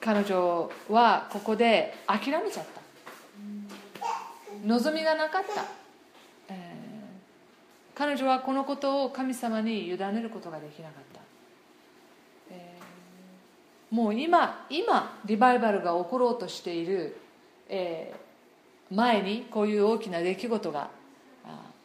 [0.00, 2.80] 彼女はここで諦めちゃった。
[4.64, 5.64] 望みがなかった、
[6.48, 6.56] えー、
[7.94, 11.20] 彼女はこのことを神様に委ねることができなかった、
[13.94, 17.16] もう今今リバイバルが起ころうとしている、
[17.68, 18.26] えー
[18.88, 20.90] 前にこういう大きな出来事が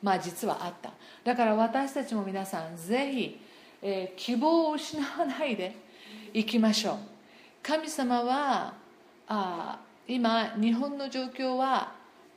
[0.01, 0.91] まあ実はあった。
[1.23, 3.39] だから私たちも皆さんぜひ、
[3.81, 5.75] えー、希望を失わないで
[6.33, 6.97] いきましょう。
[7.63, 8.73] 神様は
[9.27, 11.93] あ今日本の状況は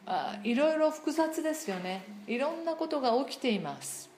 [0.06, 2.04] あいろいろ複雑ですよね。
[2.26, 4.10] いろんなことが起きています、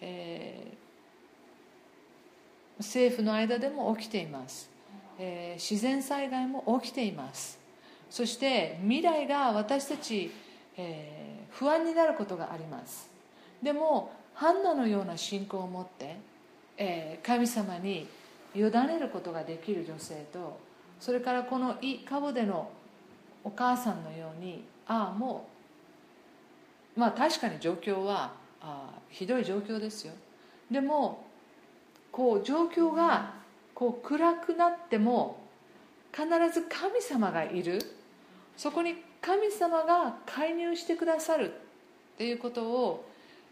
[0.00, 4.68] えー、政府の間でも起きています、
[5.18, 7.58] えー、自然災害も起きています。
[8.10, 10.32] そして未来が私たち、
[10.76, 11.19] えー、
[11.50, 13.10] 不安になることがあります。
[13.62, 16.16] でもハンナのような信仰を持って、
[16.78, 18.08] えー、神様に
[18.54, 20.58] 委ねることができる女性と
[20.98, 22.70] それからこのイ・カボデの
[23.44, 25.46] お母さんのようにああも
[26.96, 30.12] うまあ確かに状況はあひどい状況ですよ。
[30.70, 31.24] でも
[32.12, 33.34] こう状況が
[33.74, 35.40] こう暗くなっても
[36.12, 37.80] 必ず神様がいる。
[38.56, 41.52] そこに神様が介入してくださる
[42.16, 43.04] ということを、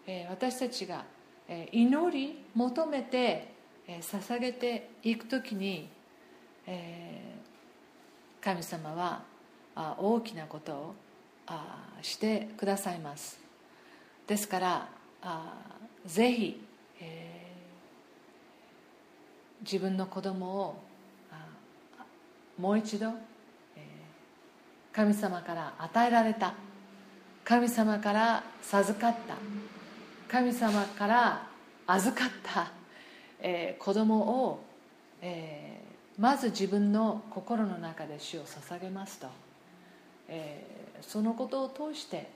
[0.07, 1.05] え私たちが、
[1.49, 3.53] え祈り求めて、
[3.87, 5.89] え捧げていく時に、
[6.67, 7.35] え
[8.41, 9.23] 神様は
[9.75, 10.95] あ大きなことを
[11.47, 13.41] あしてくださいます。
[14.27, 14.89] ですから
[15.23, 15.55] あ
[16.07, 16.65] ぜひ、
[19.63, 20.83] 自分の子供を
[22.59, 23.13] もう一度
[24.93, 26.55] 神様から与えられた。
[27.45, 29.37] 神様から授かった。
[30.29, 31.47] 神様から
[31.87, 32.71] 預かった、
[33.41, 34.63] えー、子供を、
[35.23, 39.29] えー、まず自分の心の中で主を捧げますと、
[40.29, 42.29] えー、そのことを通して、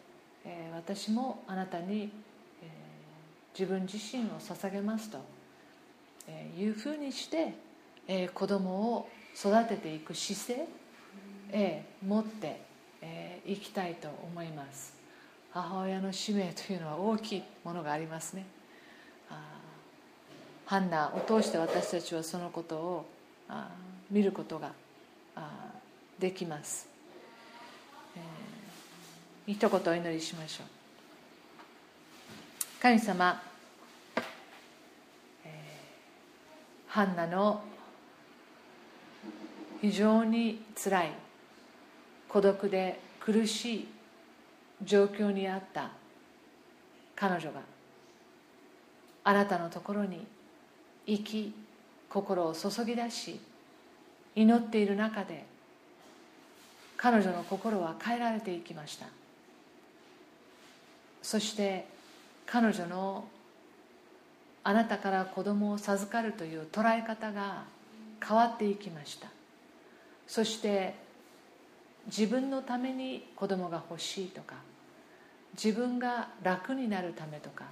[0.46, 2.10] えー、私もあなたに、
[2.62, 5.18] えー、自分自身を捧げますと、
[6.26, 7.52] えー、いうふうにして、
[8.08, 10.66] えー、子供を育てていく姿勢
[11.52, 12.60] え持って
[13.02, 14.94] えいきたいと思います。
[15.52, 18.46] 母親の使命というのは大きいものがありますね。
[19.28, 19.36] あ
[20.64, 23.06] ハンナを通して私たちはそのことを
[24.10, 24.72] 見ることが
[26.18, 26.88] できます、
[28.16, 30.66] えー、一言お祈りしましょう。
[32.80, 33.42] 神様、
[35.44, 37.62] えー、ハンナの
[39.82, 41.12] 非常につらい
[42.32, 43.88] 孤独で苦しい
[44.82, 45.90] 状況にあった
[47.14, 47.60] 彼女が
[49.22, 50.26] あなたのところに
[51.06, 51.54] 生き
[52.08, 53.38] 心を注ぎ出し
[54.34, 55.44] 祈っている中で
[56.96, 59.06] 彼女の心は変えられていきました。
[61.20, 61.84] そして
[62.46, 63.24] 彼女の
[64.64, 67.64] あなたから子供を授かるという捉え方が
[68.26, 69.28] 変わっていきました。
[70.26, 71.01] そして
[72.06, 74.56] 自分のために子供が欲しいとか
[75.54, 77.64] 自分が楽になるためとか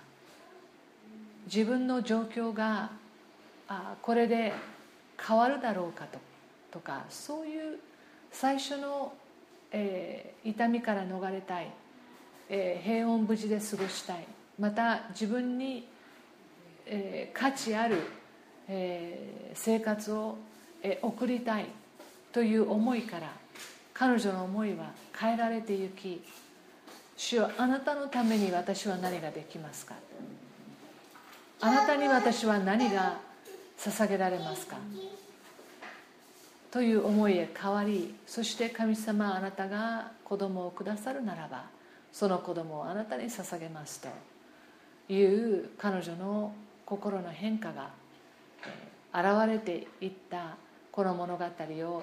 [1.46, 2.90] 自分の状況が
[3.68, 4.52] あこれで
[5.16, 6.18] 変わるだろうかと
[6.70, 7.78] とかそういう
[8.30, 9.12] 最初の、
[9.72, 11.70] えー、痛みから逃れたい、
[12.48, 14.26] えー、平穏無事で過ごしたい
[14.58, 15.88] また自分に、
[16.86, 18.02] えー、価値ある、
[18.68, 20.36] えー、生活を、
[20.82, 21.66] えー、送りたい
[22.32, 23.32] という思いから
[24.00, 26.22] 彼女の思いは変えられてゆき
[27.18, 29.94] 主はあなたのために私は何ができますか？
[31.60, 33.18] あなたに私は何が
[33.78, 34.78] 捧げられますか？
[36.70, 41.64] という思いへ変わりそして神様あなたが子供をくださるならば
[42.10, 45.22] その子供をあなたに捧げますとい
[45.60, 46.54] う彼女の
[46.86, 47.90] 心の変化が
[49.12, 50.56] 現れていった
[50.90, 52.02] この物語を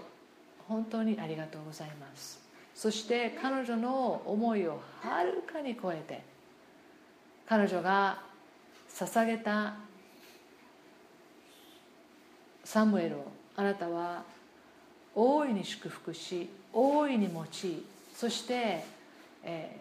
[0.67, 2.47] 本当にありがとうございます。
[2.77, 6.21] そして彼女の思いをはるかに超えて
[7.47, 8.19] 彼女が
[8.87, 9.73] 捧げた
[12.63, 14.23] サムエルをあなたは
[15.15, 18.83] 大いに祝福し大いに用いそして、
[19.43, 19.75] え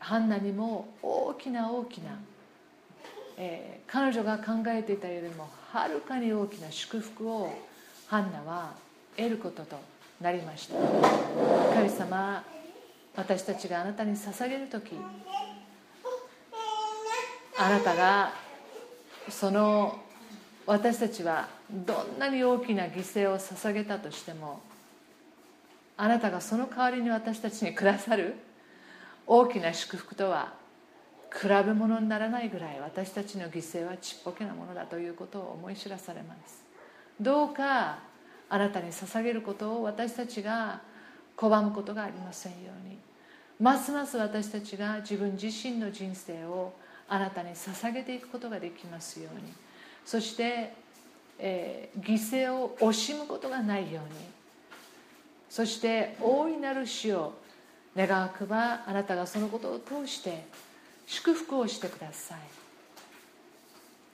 [0.00, 2.18] ー、ハンナにも大きな大きな、
[3.36, 7.54] えー、彼女が考えていたよりもはるかに大きな祝福を
[8.08, 8.72] ハンナは
[9.16, 9.76] 得ることと
[10.20, 10.74] なりました。
[11.74, 12.44] 神様
[13.14, 14.96] 私たちがあなたに捧げる時
[17.58, 18.32] あなたが
[19.28, 20.00] その
[20.66, 24.60] 私たちはどんなに大きな犠牲を捧げたとしても
[25.96, 28.34] あなたがその代わりに私たちにくださる
[29.26, 30.54] 大きな祝福とは
[31.32, 36.62] 比べ物にならないぐらい私たちの犠牲はちっぽけなものだということを思い知らされます。
[37.20, 37.98] どうか
[38.52, 40.82] あなたに捧げることを私たちが
[41.38, 42.98] 拒むことがありませんように。
[43.58, 46.74] ますます私たちが自分自身の人生を
[47.08, 49.44] あなたに捧げていくことができますように。
[50.04, 50.74] そして、
[51.38, 54.20] えー、犠牲を惜しむことがないように。
[55.48, 57.32] そして大いなる死を
[57.96, 60.44] 願わくばあなたがそのことを通して
[61.06, 62.38] 祝福をしてください。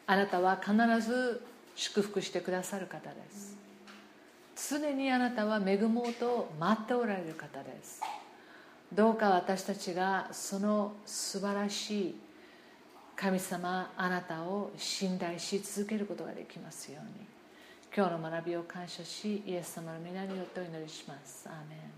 [0.07, 1.43] あなたは必ず
[1.75, 3.68] 祝福してくださる方です。
[4.69, 8.03] 常にあなたは恵もうと待っておられる方です。
[8.93, 12.21] どうか私たちがその素晴らしい
[13.15, 17.27] 神様あなたを信頼し続けることができますように。
[17.95, 21.49] 今日の学びを感謝しイエス様の皆によってお祈りします。
[21.49, 21.98] アーメン。